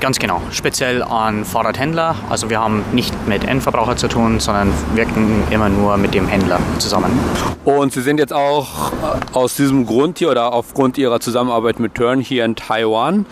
Ganz 0.00 0.18
genau, 0.18 0.42
speziell 0.50 1.02
an 1.02 1.44
Fahrradhändler. 1.44 2.16
Also 2.28 2.50
wir 2.50 2.60
haben 2.60 2.84
nicht 2.92 3.14
mit 3.26 3.44
Endverbraucher 3.44 3.96
zu 3.96 4.08
tun, 4.08 4.40
sondern 4.40 4.72
wirken 4.94 5.42
immer 5.50 5.68
nur 5.68 5.96
mit 5.96 6.14
dem 6.14 6.26
Händler 6.26 6.58
zusammen. 6.78 7.18
Und 7.64 7.92
Sie 7.92 8.00
sind 8.02 8.18
jetzt 8.18 8.32
auch 8.32 8.92
aus 9.32 9.56
diesem 9.56 9.86
Grund 9.86 10.18
hier 10.18 10.30
oder 10.30 10.52
aufgrund 10.52 10.98
Ihrer 10.98 11.20
Zusammenarbeit 11.20 11.80
mit 11.80 11.94
Turn 11.94 12.20
hier 12.20 12.44
in 12.44 12.56
Taiwan. 12.56 13.26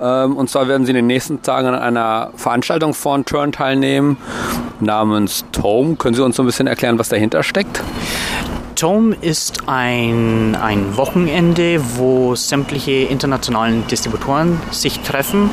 Ähm, 0.00 0.36
und 0.36 0.48
zwar 0.50 0.68
werden 0.68 0.84
Sie 0.84 0.90
in 0.90 0.96
den 0.96 1.06
nächsten 1.06 1.42
Tagen 1.42 1.68
an 1.68 1.74
einer 1.74 2.30
Veranstaltung 2.36 2.94
von 2.94 3.24
Turn 3.24 3.52
teilnehmen 3.52 4.16
namens 4.80 5.44
Tome. 5.52 5.96
Können 5.96 6.14
Sie 6.14 6.24
uns 6.24 6.36
so 6.36 6.42
ein 6.42 6.46
bisschen 6.46 6.66
erklären, 6.66 6.98
was 6.98 7.08
dahinter 7.08 7.42
steckt? 7.42 7.82
Tome 8.80 9.14
ist 9.20 9.68
ein, 9.68 10.54
ein 10.54 10.96
Wochenende, 10.96 11.82
wo 11.98 12.34
sämtliche 12.34 12.92
internationalen 12.92 13.86
Distributoren 13.88 14.58
sich 14.70 15.00
treffen. 15.00 15.50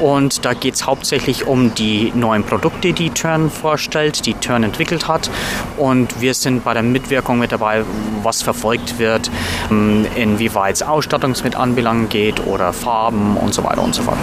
Und 0.00 0.44
da 0.44 0.54
geht 0.54 0.74
es 0.74 0.86
hauptsächlich 0.86 1.48
um 1.48 1.74
die 1.74 2.12
neuen 2.14 2.44
Produkte, 2.44 2.92
die 2.92 3.10
Turn 3.10 3.50
vorstellt, 3.50 4.24
die 4.24 4.34
Turn 4.34 4.62
entwickelt 4.62 5.08
hat. 5.08 5.32
Und 5.78 6.20
wir 6.20 6.32
sind 6.32 6.62
bei 6.62 6.72
der 6.72 6.84
Mitwirkung 6.84 7.40
mit 7.40 7.50
dabei, 7.50 7.82
was 8.22 8.40
verfolgt 8.40 9.00
wird, 9.00 9.32
ähm, 9.72 10.06
inwieweit 10.14 10.76
es 10.76 10.82
Ausstattungs 10.84 11.42
anbelangen 11.56 12.08
geht 12.08 12.46
oder 12.46 12.72
Farben 12.72 13.36
und 13.36 13.52
so 13.52 13.64
weiter 13.64 13.82
und 13.82 13.96
so 13.96 14.04
fort. 14.04 14.18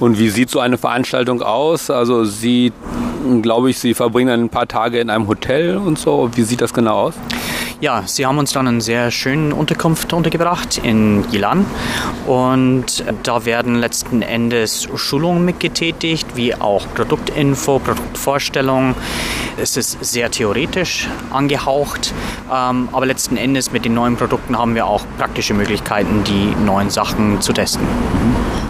Und 0.00 0.18
wie 0.18 0.30
sieht 0.30 0.48
so 0.48 0.58
eine 0.58 0.78
Veranstaltung 0.78 1.42
aus? 1.42 1.90
Also 1.90 2.24
Sie, 2.24 2.72
glaube 3.42 3.68
ich, 3.68 3.78
Sie 3.78 3.92
verbringen 3.92 4.44
ein 4.44 4.48
paar 4.48 4.66
Tage 4.66 5.00
in 5.00 5.10
einem 5.10 5.28
Hotel 5.28 5.76
und 5.76 5.98
so. 5.98 6.30
Wie 6.34 6.44
sieht 6.44 6.62
das 6.62 6.72
genau 6.72 6.94
aus? 7.08 7.14
Ja, 7.82 8.04
sie 8.06 8.24
haben 8.24 8.38
uns 8.38 8.52
dann 8.52 8.68
eine 8.68 8.80
sehr 8.80 9.10
schöne 9.10 9.56
Unterkunft 9.56 10.12
untergebracht 10.12 10.78
in 10.84 11.24
Yilan 11.32 11.66
und 12.28 13.02
da 13.24 13.44
werden 13.44 13.74
letzten 13.74 14.22
Endes 14.22 14.86
Schulungen 14.94 15.44
mitgetätigt, 15.44 16.36
wie 16.36 16.54
auch 16.54 16.86
Produktinfo, 16.94 17.80
Produktvorstellung. 17.80 18.94
Es 19.60 19.76
ist 19.76 19.98
sehr 20.00 20.30
theoretisch 20.30 21.08
angehaucht, 21.32 22.14
ähm, 22.54 22.88
aber 22.92 23.04
letzten 23.04 23.36
Endes 23.36 23.72
mit 23.72 23.84
den 23.84 23.94
neuen 23.94 24.14
Produkten 24.16 24.56
haben 24.56 24.76
wir 24.76 24.86
auch 24.86 25.04
praktische 25.18 25.52
Möglichkeiten, 25.52 26.22
die 26.22 26.54
neuen 26.64 26.88
Sachen 26.88 27.40
zu 27.40 27.52
testen. 27.52 27.84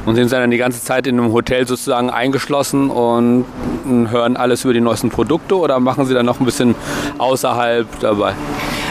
Und 0.06 0.14
sind 0.14 0.32
dann 0.32 0.50
die 0.50 0.56
ganze 0.56 0.82
Zeit 0.82 1.06
in 1.06 1.20
einem 1.20 1.34
Hotel 1.34 1.68
sozusagen 1.68 2.08
eingeschlossen 2.08 2.88
und 2.88 3.44
hören 3.84 4.38
alles 4.38 4.64
über 4.64 4.72
die 4.72 4.80
neuesten 4.80 5.10
Produkte 5.10 5.58
oder 5.58 5.80
machen 5.80 6.06
Sie 6.06 6.14
dann 6.14 6.24
noch 6.24 6.40
ein 6.40 6.46
bisschen 6.46 6.74
außerhalb 7.18 7.86
dabei? 8.00 8.32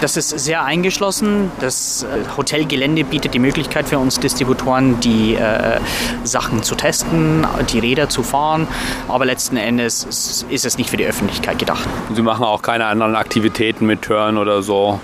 Das 0.01 0.17
ist 0.17 0.29
sehr 0.29 0.63
eingeschlossen. 0.63 1.51
Das 1.59 2.03
äh, 2.03 2.07
Hotelgelände 2.35 3.03
bietet 3.03 3.35
die 3.35 3.39
Möglichkeit 3.39 3.87
für 3.87 3.99
uns 3.99 4.19
Distributoren, 4.19 4.99
die 4.99 5.35
äh, 5.35 5.79
Sachen 6.23 6.63
zu 6.63 6.73
testen, 6.73 7.45
die 7.71 7.77
Räder 7.77 8.09
zu 8.09 8.23
fahren. 8.23 8.67
Aber 9.07 9.25
letzten 9.25 9.57
Endes 9.57 10.45
ist 10.49 10.65
es 10.65 10.77
nicht 10.79 10.89
für 10.89 10.97
die 10.97 11.05
Öffentlichkeit 11.05 11.59
gedacht. 11.59 11.87
Sie 12.13 12.21
machen 12.23 12.43
auch 12.43 12.63
keine 12.63 12.85
anderen 12.87 13.15
Aktivitäten 13.15 13.85
mit 13.85 14.01
Turn 14.01 14.39
oder 14.39 14.63
so? 14.63 14.99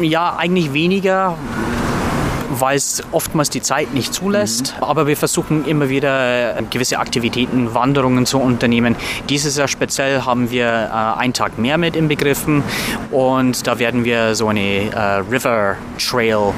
Ja, 0.00 0.36
eigentlich 0.36 0.74
weniger 0.74 1.36
weil 2.60 2.76
es 2.76 3.02
oftmals 3.12 3.50
die 3.50 3.62
Zeit 3.62 3.94
nicht 3.94 4.14
zulässt. 4.14 4.74
Mhm. 4.76 4.84
Aber 4.84 5.06
wir 5.06 5.16
versuchen 5.16 5.64
immer 5.66 5.88
wieder 5.88 6.58
äh, 6.58 6.62
gewisse 6.70 6.98
Aktivitäten, 6.98 7.74
Wanderungen 7.74 8.26
zu 8.26 8.38
unternehmen. 8.38 8.96
Dieses 9.28 9.56
Jahr 9.56 9.68
speziell 9.68 10.22
haben 10.22 10.50
wir 10.50 10.66
äh, 10.66 11.18
einen 11.18 11.32
Tag 11.32 11.58
mehr 11.58 11.78
mit 11.78 11.96
inbegriffen 11.96 12.62
und 13.10 13.66
da 13.66 13.78
werden 13.78 14.04
wir 14.04 14.34
so 14.34 14.48
eine 14.48 14.90
äh, 14.90 14.98
River 15.30 15.76
Trail 15.98 16.52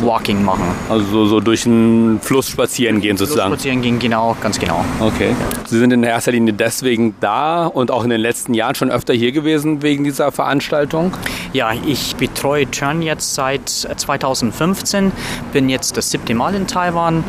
Walking 0.00 0.44
machen. 0.44 0.64
Also 0.88 1.04
so, 1.04 1.26
so 1.26 1.40
durch 1.40 1.66
einen 1.66 2.20
Fluss 2.20 2.48
spazieren 2.48 3.00
gehen 3.00 3.16
sozusagen. 3.16 3.48
Fluss 3.50 3.60
spazieren 3.60 3.82
gehen, 3.82 3.98
genau, 3.98 4.36
ganz 4.40 4.58
genau. 4.58 4.84
Okay. 5.00 5.34
Sie 5.66 5.78
sind 5.78 5.92
in 5.92 6.02
erster 6.02 6.32
Linie 6.32 6.52
deswegen 6.54 7.14
da 7.20 7.66
und 7.66 7.90
auch 7.90 8.04
in 8.04 8.10
den 8.10 8.20
letzten 8.20 8.54
Jahren 8.54 8.74
schon 8.74 8.90
öfter 8.90 9.14
hier 9.14 9.32
gewesen 9.32 9.82
wegen 9.82 10.04
dieser 10.04 10.32
Veranstaltung? 10.32 11.12
Ja, 11.52 11.72
ich 11.72 12.16
betreue 12.16 12.70
Turn 12.70 13.00
jetzt 13.00 13.34
seit 13.34 13.68
2015 13.68 15.12
bin 15.52 15.68
jetzt 15.68 15.96
das 15.96 16.10
siebte 16.10 16.34
Mal 16.34 16.54
in 16.54 16.66
Taiwan. 16.66 17.24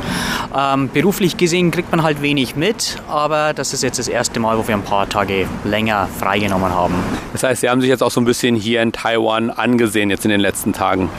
Ähm, 0.56 0.90
beruflich 0.90 1.38
gesehen 1.38 1.72
kriegt 1.72 1.92
man 1.92 2.04
halt 2.04 2.22
wenig 2.22 2.56
mit, 2.56 2.98
aber 3.08 3.54
das 3.54 3.74
ist 3.74 3.82
jetzt 3.82 3.98
das 3.98 4.08
erste 4.08 4.40
Mal, 4.40 4.58
wo 4.58 4.68
wir 4.68 4.76
ein 4.76 4.84
paar 4.84 5.08
Tage 5.08 5.48
länger 5.64 6.10
freigenommen 6.20 6.72
haben. 6.74 6.96
Das 7.32 7.44
heißt, 7.44 7.62
Sie 7.62 7.70
haben 7.70 7.80
sich 7.82 7.90
jetzt 7.90 8.04
auch 8.04 8.12
so 8.12 8.20
ein 8.20 8.26
bisschen 8.26 8.56
hier 8.56 8.82
in 8.82 8.92
Taiwan 8.92 9.50
angesehen, 9.50 10.10
jetzt 10.10 10.26
in 10.26 10.32
den 10.32 10.42
letzten 10.42 10.74
Tagen. 10.74 11.10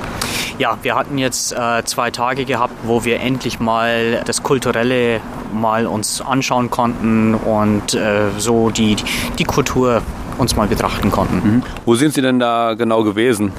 Ja, 0.58 0.76
wir 0.82 0.94
hatten 0.94 1.16
jetzt 1.16 1.52
äh, 1.52 1.82
zwei 1.86 2.10
Tage 2.10 2.44
gehabt, 2.44 2.74
wo 2.82 3.04
wir 3.06 3.20
endlich 3.20 3.60
mal 3.60 4.22
das 4.26 4.42
Kulturelle 4.42 5.22
mal 5.54 5.86
uns 5.86 6.20
anschauen 6.20 6.68
konnten 6.68 7.34
und 7.34 7.94
äh, 7.94 8.28
so 8.36 8.68
die, 8.68 8.96
die 9.38 9.44
Kultur 9.44 10.02
uns 10.40 10.56
mal 10.56 10.66
betrachten 10.66 11.10
konnten. 11.10 11.36
Mhm. 11.36 11.62
Wo 11.84 11.94
sind 11.94 12.14
Sie 12.14 12.22
denn 12.22 12.38
da 12.38 12.74
genau 12.74 13.04
gewesen? 13.04 13.52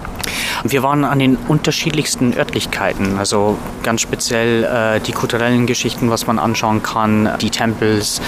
Wir 0.63 0.84
waren 0.84 1.06
an 1.06 1.19
den 1.19 1.38
unterschiedlichsten 1.47 2.38
Örtlichkeiten, 2.38 3.17
also 3.17 3.58
ganz 3.84 4.02
speziell 4.02 4.63
äh, 4.63 5.00
die 5.00 5.12
kulturellen 5.12 5.65
Geschichten, 5.65 6.10
was 6.10 6.28
man 6.28 6.38
anschauen 6.38 6.84
kann, 6.84 7.30
die 7.41 7.50
Tempels 7.50 8.21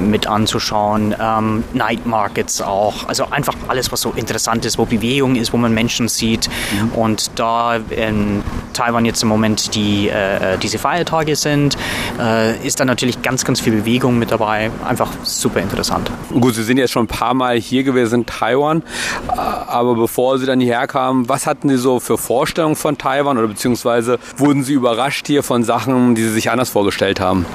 mit 0.00 0.26
anzuschauen, 0.26 1.14
ähm, 1.20 1.64
Night 1.72 2.06
Markets 2.06 2.60
auch, 2.62 3.08
also 3.08 3.26
einfach 3.30 3.54
alles, 3.68 3.90
was 3.90 4.00
so 4.02 4.12
interessant 4.14 4.64
ist, 4.64 4.78
wo 4.78 4.84
Bewegung 4.84 5.34
ist, 5.34 5.52
wo 5.52 5.56
man 5.56 5.74
Menschen 5.74 6.08
sieht. 6.08 6.48
Mhm. 6.48 6.92
Und 6.92 7.30
da 7.34 7.76
in 7.76 8.42
Taiwan 8.72 9.04
jetzt 9.04 9.22
im 9.22 9.28
Moment 9.28 9.74
die, 9.74 10.08
äh, 10.08 10.58
diese 10.58 10.78
Feiertage 10.78 11.34
sind, 11.34 11.76
äh, 12.20 12.56
ist 12.64 12.78
da 12.78 12.84
natürlich 12.84 13.22
ganz, 13.22 13.44
ganz 13.44 13.60
viel 13.60 13.72
Bewegung 13.72 14.18
mit 14.18 14.30
dabei. 14.30 14.70
Einfach 14.86 15.10
super 15.24 15.60
interessant. 15.60 16.10
Gut, 16.30 16.54
Sie 16.54 16.62
sind 16.62 16.76
jetzt 16.76 16.92
schon 16.92 17.04
ein 17.04 17.08
paar 17.08 17.34
Mal 17.34 17.58
hier 17.58 17.82
gewesen 17.82 18.20
in 18.20 18.26
Taiwan, 18.26 18.82
aber 19.26 19.94
bevor 19.94 20.38
Sie 20.38 20.46
dann 20.46 20.60
hierher 20.60 20.86
kamen, 20.86 21.28
was 21.28 21.46
hatten 21.46 21.68
Sie 21.68 21.79
so 21.80 22.00
für 22.00 22.16
Vorstellungen 22.16 22.76
von 22.76 22.96
Taiwan 22.96 23.38
oder 23.38 23.48
beziehungsweise 23.48 24.18
wurden 24.36 24.62
Sie 24.62 24.74
überrascht 24.74 25.26
hier 25.26 25.42
von 25.42 25.64
Sachen, 25.64 26.14
die 26.14 26.22
Sie 26.22 26.30
sich 26.30 26.50
anders 26.50 26.70
vorgestellt 26.70 27.20
haben? 27.20 27.46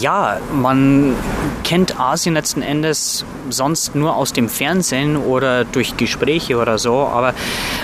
Ja, 0.00 0.38
man 0.52 1.14
kennt 1.62 1.98
Asien 1.98 2.34
letzten 2.34 2.62
Endes 2.62 3.24
sonst 3.50 3.94
nur 3.94 4.16
aus 4.16 4.32
dem 4.32 4.48
Fernsehen 4.48 5.16
oder 5.16 5.64
durch 5.64 5.96
Gespräche 5.96 6.56
oder 6.56 6.78
so. 6.78 7.06
Aber 7.06 7.34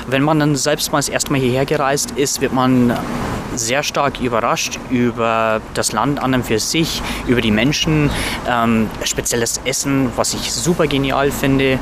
wenn 0.09 0.23
man 0.23 0.41
dann 0.41 0.57
selbst 0.57 0.93
mal 0.93 0.99
das 0.99 1.09
erste 1.09 1.33
Mal 1.33 1.41
hierher 1.41 1.65
gereist 1.65 2.12
ist, 2.12 2.41
wird 2.41 2.53
man 2.53 2.97
sehr 3.55 3.83
stark 3.83 4.21
überrascht 4.21 4.79
über 4.91 5.61
das 5.75 5.93
Land 5.93 6.21
an 6.23 6.35
und 6.35 6.45
für 6.45 6.59
sich, 6.59 7.03
über 7.27 7.41
die 7.41 7.51
Menschen, 7.51 8.11
ähm, 8.49 8.88
spezielles 9.05 9.61
Essen, 9.65 10.11
was 10.17 10.35
ich 10.35 10.53
super 10.53 10.87
genial 10.87 11.31
finde. 11.31 11.79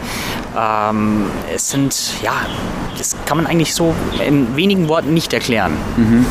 Ähm, 0.56 1.26
es 1.54 1.70
sind, 1.70 2.14
ja, 2.22 2.32
das 2.98 3.16
kann 3.24 3.36
man 3.36 3.46
eigentlich 3.46 3.74
so 3.74 3.94
in 4.26 4.56
wenigen 4.56 4.88
Worten 4.88 5.14
nicht 5.14 5.32
erklären. 5.32 5.72
Mhm. 5.96 6.26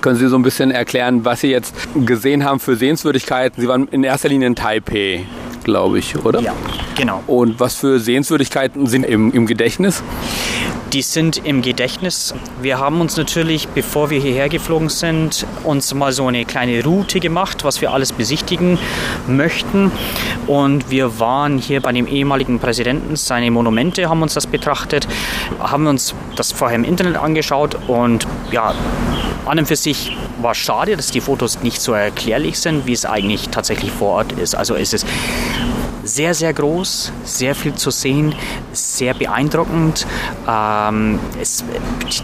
Können 0.00 0.16
Sie 0.16 0.28
so 0.28 0.36
ein 0.36 0.42
bisschen 0.42 0.70
erklären, 0.70 1.24
was 1.24 1.42
Sie 1.42 1.48
jetzt 1.48 1.74
gesehen 1.94 2.44
haben 2.44 2.58
für 2.58 2.76
Sehenswürdigkeiten? 2.76 3.60
Sie 3.60 3.68
waren 3.68 3.86
in 3.88 4.02
erster 4.02 4.30
Linie 4.30 4.46
in 4.46 4.56
Taipei, 4.56 5.26
glaube 5.70 5.98
ich, 6.00 6.16
oder? 6.24 6.40
Ja, 6.40 6.54
genau. 6.96 7.22
Und 7.26 7.60
was 7.60 7.76
für 7.76 8.00
Sehenswürdigkeiten 8.00 8.86
sind 8.86 9.04
im, 9.04 9.32
im 9.32 9.46
Gedächtnis? 9.46 10.02
Die 10.92 11.02
sind 11.02 11.46
im 11.46 11.62
Gedächtnis. 11.62 12.34
Wir 12.60 12.80
haben 12.80 13.00
uns 13.00 13.16
natürlich, 13.16 13.68
bevor 13.68 14.10
wir 14.10 14.20
hierher 14.20 14.48
geflogen 14.48 14.88
sind, 14.88 15.46
uns 15.62 15.94
mal 15.94 16.10
so 16.10 16.26
eine 16.26 16.44
kleine 16.44 16.82
Route 16.82 17.20
gemacht, 17.20 17.62
was 17.62 17.80
wir 17.80 17.92
alles 17.92 18.12
besichtigen 18.12 18.76
möchten. 19.28 19.92
Und 20.48 20.90
wir 20.90 21.20
waren 21.20 21.58
hier 21.58 21.80
bei 21.80 21.92
dem 21.92 22.08
ehemaligen 22.08 22.58
Präsidenten, 22.58 23.14
seine 23.14 23.52
Monumente 23.52 24.08
haben 24.08 24.22
uns 24.22 24.34
das 24.34 24.48
betrachtet, 24.48 25.06
haben 25.60 25.86
uns 25.86 26.12
das 26.34 26.50
vorher 26.50 26.76
im 26.76 26.84
Internet 26.84 27.16
angeschaut 27.16 27.76
und 27.86 28.26
ja, 28.50 28.74
an 29.46 29.58
und 29.58 29.66
für 29.66 29.76
sich 29.76 30.16
war 30.40 30.54
schade, 30.54 30.96
dass 30.96 31.10
die 31.10 31.20
Fotos 31.20 31.62
nicht 31.62 31.80
so 31.80 31.92
erklärlich 31.92 32.58
sind, 32.58 32.86
wie 32.86 32.92
es 32.92 33.04
eigentlich 33.04 33.48
tatsächlich 33.48 33.90
vor 33.90 34.10
Ort 34.14 34.32
ist. 34.32 34.54
Also 34.54 34.74
es 34.74 34.92
ist 34.92 35.06
sehr, 36.02 36.34
sehr 36.34 36.52
groß, 36.52 37.12
sehr 37.24 37.54
viel 37.54 37.74
zu 37.74 37.90
sehen, 37.90 38.34
sehr 38.72 39.14
beeindruckend. 39.14 40.06
Ähm, 40.48 41.18
es, 41.40 41.64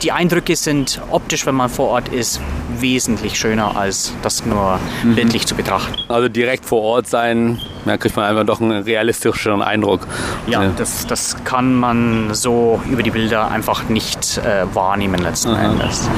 die 0.03 0.13
Eindrücke 0.13 0.57
sind 0.57 1.01
optisch, 1.11 1.47
wenn 1.47 1.55
man 1.55 1.69
vor 1.69 1.89
Ort 1.89 2.09
ist, 2.09 2.41
wesentlich 2.79 3.39
schöner, 3.39 3.77
als 3.77 4.13
das 4.23 4.45
nur 4.45 4.79
mhm. 5.03 5.15
bildlich 5.15 5.47
zu 5.47 5.55
betrachten. 5.55 5.95
Also 6.09 6.29
direkt 6.29 6.67
vor 6.67 6.83
Ort 6.83 7.09
sein, 7.09 7.61
da 7.85 7.97
kriegt 7.97 8.17
man 8.17 8.25
einfach 8.27 8.45
doch 8.45 8.61
einen 8.61 8.83
realistischeren 8.83 9.63
Eindruck. 9.63 10.07
Ja, 10.47 10.65
ja. 10.65 10.73
Das, 10.77 11.07
das 11.07 11.37
kann 11.45 11.75
man 11.75 12.35
so 12.35 12.81
über 12.91 13.03
die 13.03 13.11
Bilder 13.11 13.51
einfach 13.51 13.89
nicht 13.89 14.39
äh, 14.39 14.65
wahrnehmen 14.75 15.21
letzten 15.21 15.51
Aha. 15.51 15.73
Endes. 15.73 16.09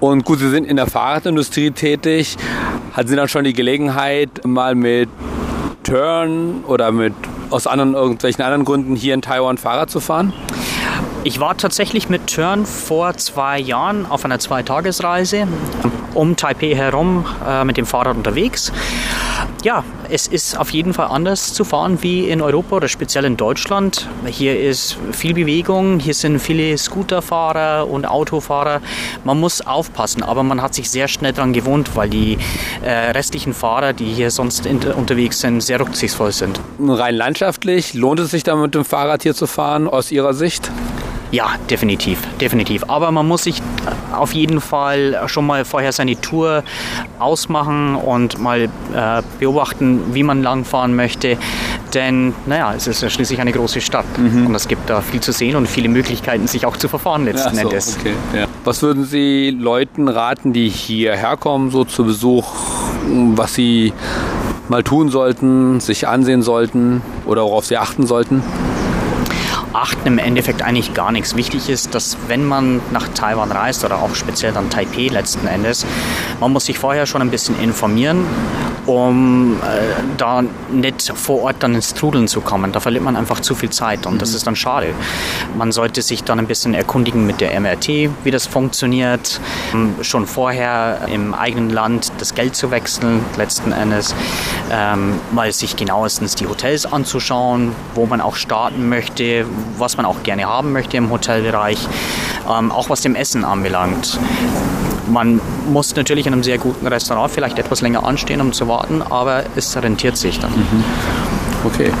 Und 0.00 0.24
gut, 0.24 0.38
Sie 0.38 0.48
sind 0.48 0.64
in 0.64 0.76
der 0.76 0.86
Fahrradindustrie 0.86 1.72
tätig. 1.72 2.36
Hatten 2.94 3.08
Sie 3.08 3.16
dann 3.16 3.28
schon 3.28 3.44
die 3.44 3.52
Gelegenheit, 3.52 4.46
mal 4.46 4.74
mit 4.74 5.10
Turn 5.82 6.64
oder 6.66 6.90
mit 6.90 7.12
aus 7.50 7.66
anderen 7.66 7.94
irgendwelchen 7.94 8.42
anderen 8.42 8.64
Gründen 8.64 8.96
hier 8.96 9.12
in 9.12 9.20
Taiwan 9.20 9.58
Fahrrad 9.58 9.90
zu 9.90 10.00
fahren? 10.00 10.32
Ich 11.22 11.38
war 11.38 11.54
tatsächlich 11.54 12.08
mit 12.08 12.34
Turn 12.34 12.64
vor 12.64 13.14
zwei 13.18 13.58
Jahren 13.58 14.06
auf 14.06 14.24
einer 14.24 14.38
Zweitagesreise 14.38 15.46
um 16.14 16.34
Taipei 16.34 16.74
herum 16.74 17.26
äh, 17.46 17.64
mit 17.64 17.76
dem 17.76 17.84
Fahrrad 17.84 18.16
unterwegs. 18.16 18.72
Ja, 19.62 19.84
es 20.08 20.26
ist 20.26 20.58
auf 20.58 20.70
jeden 20.70 20.94
Fall 20.94 21.08
anders 21.08 21.52
zu 21.52 21.64
fahren 21.64 21.98
wie 22.00 22.30
in 22.30 22.40
Europa 22.40 22.76
oder 22.76 22.88
speziell 22.88 23.26
in 23.26 23.36
Deutschland. 23.36 24.08
Hier 24.26 24.58
ist 24.58 24.96
viel 25.12 25.34
Bewegung, 25.34 25.98
hier 26.00 26.14
sind 26.14 26.38
viele 26.40 26.76
Scooterfahrer 26.78 27.86
und 27.86 28.06
Autofahrer. 28.08 28.80
Man 29.24 29.38
muss 29.38 29.60
aufpassen, 29.60 30.22
aber 30.22 30.42
man 30.44 30.62
hat 30.62 30.74
sich 30.74 30.88
sehr 30.88 31.08
schnell 31.08 31.34
daran 31.34 31.52
gewohnt, 31.52 31.94
weil 31.94 32.08
die 32.08 32.38
äh, 32.82 32.90
restlichen 33.10 33.52
Fahrer, 33.52 33.92
die 33.92 34.06
hier 34.06 34.30
sonst 34.30 34.64
in, 34.64 34.78
unterwegs 34.78 35.40
sind, 35.40 35.60
sehr 35.60 35.78
rücksichtsvoll 35.78 36.32
sind. 36.32 36.58
Rein 36.78 37.14
landschaftlich, 37.14 37.92
lohnt 37.92 38.20
es 38.20 38.30
sich 38.30 38.44
da 38.44 38.56
mit 38.56 38.74
dem 38.74 38.86
Fahrrad 38.86 39.24
hier 39.24 39.34
zu 39.34 39.46
fahren 39.46 39.88
aus 39.88 40.10
Ihrer 40.10 40.32
Sicht? 40.32 40.70
Ja, 41.32 41.50
definitiv, 41.68 42.18
definitiv. 42.40 42.84
Aber 42.88 43.10
man 43.12 43.26
muss 43.28 43.44
sich 43.44 43.62
auf 44.12 44.32
jeden 44.32 44.60
Fall 44.60 45.20
schon 45.26 45.46
mal 45.46 45.64
vorher 45.64 45.92
seine 45.92 46.20
Tour 46.20 46.64
ausmachen 47.18 47.94
und 47.94 48.38
mal 48.38 48.62
äh, 48.62 49.22
beobachten, 49.38 50.12
wie 50.12 50.22
man 50.22 50.42
langfahren 50.42 50.96
möchte. 50.96 51.36
Denn, 51.94 52.34
naja, 52.46 52.74
es 52.76 52.86
ist 52.86 53.02
ja 53.02 53.10
schließlich 53.10 53.40
eine 53.40 53.52
große 53.52 53.80
Stadt 53.80 54.06
mhm. 54.18 54.46
und 54.46 54.54
es 54.54 54.68
gibt 54.68 54.90
da 54.90 55.00
viel 55.00 55.20
zu 55.20 55.32
sehen 55.32 55.56
und 55.56 55.68
viele 55.68 55.88
Möglichkeiten, 55.88 56.46
sich 56.46 56.66
auch 56.66 56.76
zu 56.76 56.88
verfahren 56.88 57.24
letzten 57.24 57.56
ja, 57.56 57.62
so, 57.62 57.68
Endes. 57.68 57.96
Okay, 58.00 58.14
ja. 58.34 58.46
Was 58.64 58.82
würden 58.82 59.04
Sie 59.04 59.50
Leuten 59.50 60.08
raten, 60.08 60.52
die 60.52 60.68
hierher 60.68 61.36
kommen, 61.36 61.70
so 61.70 61.84
zu 61.84 62.04
Besuch, 62.04 62.52
was 63.34 63.54
sie 63.54 63.92
mal 64.68 64.82
tun 64.82 65.08
sollten, 65.08 65.80
sich 65.80 66.06
ansehen 66.06 66.42
sollten 66.42 67.02
oder 67.26 67.42
worauf 67.42 67.66
sie 67.66 67.76
achten 67.76 68.06
sollten? 68.06 68.42
Achten 69.72 70.06
im 70.06 70.18
Endeffekt 70.18 70.62
eigentlich 70.62 70.94
gar 70.94 71.12
nichts. 71.12 71.36
Wichtig 71.36 71.68
ist, 71.68 71.94
dass 71.94 72.16
wenn 72.28 72.44
man 72.44 72.80
nach 72.90 73.08
Taiwan 73.08 73.52
reist 73.52 73.84
oder 73.84 73.96
auch 73.96 74.14
speziell 74.14 74.52
dann 74.52 74.70
Taipei 74.70 75.08
letzten 75.08 75.46
Endes, 75.46 75.86
man 76.40 76.52
muss 76.52 76.66
sich 76.66 76.78
vorher 76.78 77.06
schon 77.06 77.22
ein 77.22 77.30
bisschen 77.30 77.58
informieren, 77.60 78.24
um 78.86 79.56
äh, 79.62 80.02
da 80.16 80.42
nicht 80.70 81.12
vor 81.14 81.42
Ort 81.42 81.56
dann 81.60 81.74
ins 81.74 81.94
Trudeln 81.94 82.28
zu 82.28 82.40
kommen. 82.40 82.72
Da 82.72 82.80
verliert 82.80 83.04
man 83.04 83.16
einfach 83.16 83.40
zu 83.40 83.54
viel 83.54 83.70
Zeit 83.70 84.06
und 84.06 84.14
mhm. 84.14 84.18
das 84.18 84.34
ist 84.34 84.46
dann 84.46 84.56
schade. 84.56 84.88
Man 85.56 85.72
sollte 85.72 86.02
sich 86.02 86.24
dann 86.24 86.38
ein 86.38 86.46
bisschen 86.46 86.74
erkundigen 86.74 87.26
mit 87.26 87.40
der 87.40 87.58
MRT, 87.60 87.88
wie 88.24 88.30
das 88.30 88.46
funktioniert, 88.46 89.40
ähm, 89.72 89.94
schon 90.02 90.26
vorher 90.26 91.02
im 91.12 91.34
eigenen 91.34 91.70
Land 91.70 92.09
das 92.20 92.34
Geld 92.34 92.54
zu 92.54 92.70
wechseln, 92.70 93.24
letzten 93.36 93.72
Endes, 93.72 94.14
ähm, 94.70 95.18
mal 95.32 95.52
sich 95.52 95.76
genauestens 95.76 96.34
die 96.34 96.46
Hotels 96.46 96.86
anzuschauen, 96.86 97.72
wo 97.94 98.06
man 98.06 98.20
auch 98.20 98.36
starten 98.36 98.88
möchte, 98.88 99.46
was 99.78 99.96
man 99.96 100.06
auch 100.06 100.22
gerne 100.22 100.44
haben 100.46 100.72
möchte 100.72 100.96
im 100.96 101.10
Hotelbereich, 101.10 101.78
ähm, 102.48 102.70
auch 102.72 102.90
was 102.90 103.00
dem 103.00 103.14
Essen 103.14 103.44
anbelangt. 103.44 104.18
Man 105.08 105.40
muss 105.68 105.94
natürlich 105.96 106.26
in 106.26 106.32
einem 106.32 106.42
sehr 106.42 106.58
guten 106.58 106.86
Restaurant 106.86 107.32
vielleicht 107.32 107.58
etwas 107.58 107.80
länger 107.80 108.04
anstehen, 108.04 108.40
um 108.40 108.52
zu 108.52 108.68
warten, 108.68 109.02
aber 109.02 109.44
es 109.56 109.76
rentiert 109.76 110.16
sich 110.16 110.38
dann. 110.38 110.52
Mhm. 110.52 110.84
Okay. 111.64 111.92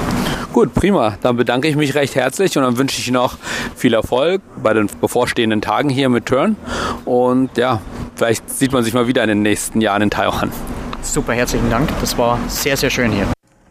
Gut, 0.52 0.74
prima. 0.74 1.16
Dann 1.22 1.36
bedanke 1.36 1.68
ich 1.68 1.76
mich 1.76 1.94
recht 1.94 2.16
herzlich 2.16 2.58
und 2.58 2.64
dann 2.64 2.76
wünsche 2.76 3.00
ich 3.00 3.10
noch 3.12 3.38
viel 3.76 3.94
Erfolg 3.94 4.42
bei 4.60 4.74
den 4.74 4.88
bevorstehenden 5.00 5.60
Tagen 5.62 5.88
hier 5.88 6.08
mit 6.08 6.26
Turn. 6.26 6.56
Und 7.04 7.56
ja, 7.56 7.80
vielleicht 8.16 8.50
sieht 8.50 8.72
man 8.72 8.82
sich 8.82 8.92
mal 8.92 9.06
wieder 9.06 9.22
in 9.22 9.28
den 9.28 9.42
nächsten 9.42 9.80
Jahren 9.80 10.02
in 10.02 10.10
Taiwan. 10.10 10.50
Super, 11.02 11.34
herzlichen 11.34 11.70
Dank. 11.70 11.88
Das 12.00 12.18
war 12.18 12.38
sehr, 12.48 12.76
sehr 12.76 12.90
schön 12.90 13.12
hier. 13.12 13.28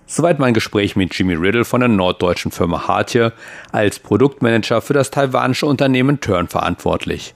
Soweit 0.07 0.39
mein 0.39 0.53
Gespräch 0.53 0.95
mit 0.95 1.13
Jimmy 1.13 1.33
Riddle 1.33 1.65
von 1.65 1.81
der 1.81 1.89
norddeutschen 1.89 2.51
Firma 2.51 2.87
Hartje 2.87 3.33
als 3.73 3.99
Produktmanager 3.99 4.81
für 4.81 4.93
das 4.93 5.11
taiwanische 5.11 5.65
Unternehmen 5.65 6.21
Turn 6.21 6.47
verantwortlich. 6.47 7.35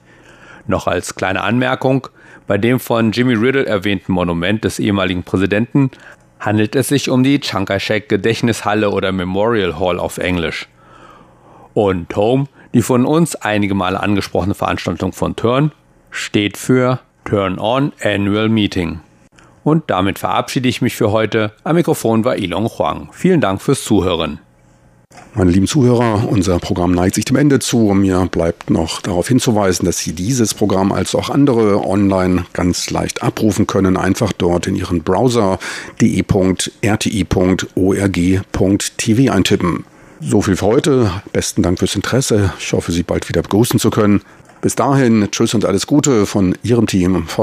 Noch 0.66 0.86
als 0.86 1.14
kleine 1.14 1.42
Anmerkung, 1.42 2.08
bei 2.46 2.56
dem 2.56 2.80
von 2.80 3.12
Jimmy 3.12 3.34
Riddle 3.34 3.66
erwähnten 3.66 4.12
Monument 4.12 4.64
des 4.64 4.78
ehemaligen 4.78 5.22
Präsidenten 5.22 5.90
handelt 6.40 6.76
es 6.76 6.88
sich 6.88 7.08
um 7.10 7.22
die 7.22 7.40
Chiang 7.40 7.66
Kai-shek 7.66 8.08
Gedächtnishalle 8.08 8.90
oder 8.90 9.12
Memorial 9.12 9.78
Hall 9.78 9.98
auf 9.98 10.18
Englisch. 10.18 10.68
Und 11.72 12.14
Home, 12.16 12.46
die 12.72 12.82
von 12.82 13.04
uns 13.06 13.34
einige 13.36 13.74
Male 13.74 14.00
angesprochene 14.00 14.54
Veranstaltung 14.54 15.12
von 15.12 15.36
Turn, 15.36 15.72
steht 16.10 16.56
für 16.56 17.00
Turn 17.24 17.58
On 17.58 17.92
Annual 18.02 18.48
Meeting. 18.48 19.00
Und 19.64 19.90
damit 19.90 20.18
verabschiede 20.18 20.68
ich 20.68 20.82
mich 20.82 20.94
für 20.94 21.10
heute. 21.10 21.52
Am 21.64 21.76
Mikrofon 21.76 22.24
war 22.24 22.36
Ilong 22.36 22.68
Huang. 22.68 23.08
Vielen 23.12 23.40
Dank 23.40 23.62
fürs 23.62 23.82
Zuhören. 23.82 24.38
Meine 25.36 25.50
lieben 25.50 25.66
Zuhörer, 25.66 26.28
unser 26.28 26.60
Programm 26.60 26.92
neigt 26.92 27.16
sich 27.16 27.24
dem 27.24 27.34
Ende 27.34 27.58
zu. 27.58 27.92
Mir 27.92 28.28
bleibt 28.30 28.70
noch 28.70 29.02
darauf 29.02 29.26
hinzuweisen, 29.26 29.84
dass 29.84 29.98
Sie 29.98 30.12
dieses 30.12 30.54
Programm 30.54 30.92
als 30.92 31.16
auch 31.16 31.28
andere 31.28 31.84
online 31.84 32.44
ganz 32.52 32.88
leicht 32.90 33.24
abrufen 33.24 33.66
können. 33.66 33.96
Einfach 33.96 34.32
dort 34.32 34.68
in 34.68 34.76
Ihren 34.76 35.02
Browser 35.02 35.58
de.rti.org.tv 36.00 36.62
eintippen. 39.32 39.84
So 40.20 40.40
viel 40.40 40.54
für 40.56 40.66
heute. 40.66 41.10
Besten 41.32 41.62
Dank 41.62 41.80
fürs 41.80 41.96
Interesse. 41.96 42.52
Ich 42.60 42.72
hoffe, 42.72 42.92
Sie 42.92 43.02
bald 43.02 43.28
wieder 43.28 43.42
begrüßen 43.42 43.80
zu 43.80 43.90
können. 43.90 44.22
Bis 44.64 44.76
dahin, 44.76 45.28
tschüss 45.30 45.52
und 45.52 45.66
alles 45.66 45.86
Gute 45.86 46.26
von 46.26 46.56
Ihrem 46.62 46.86
Team 46.86 47.26
von 47.26 47.42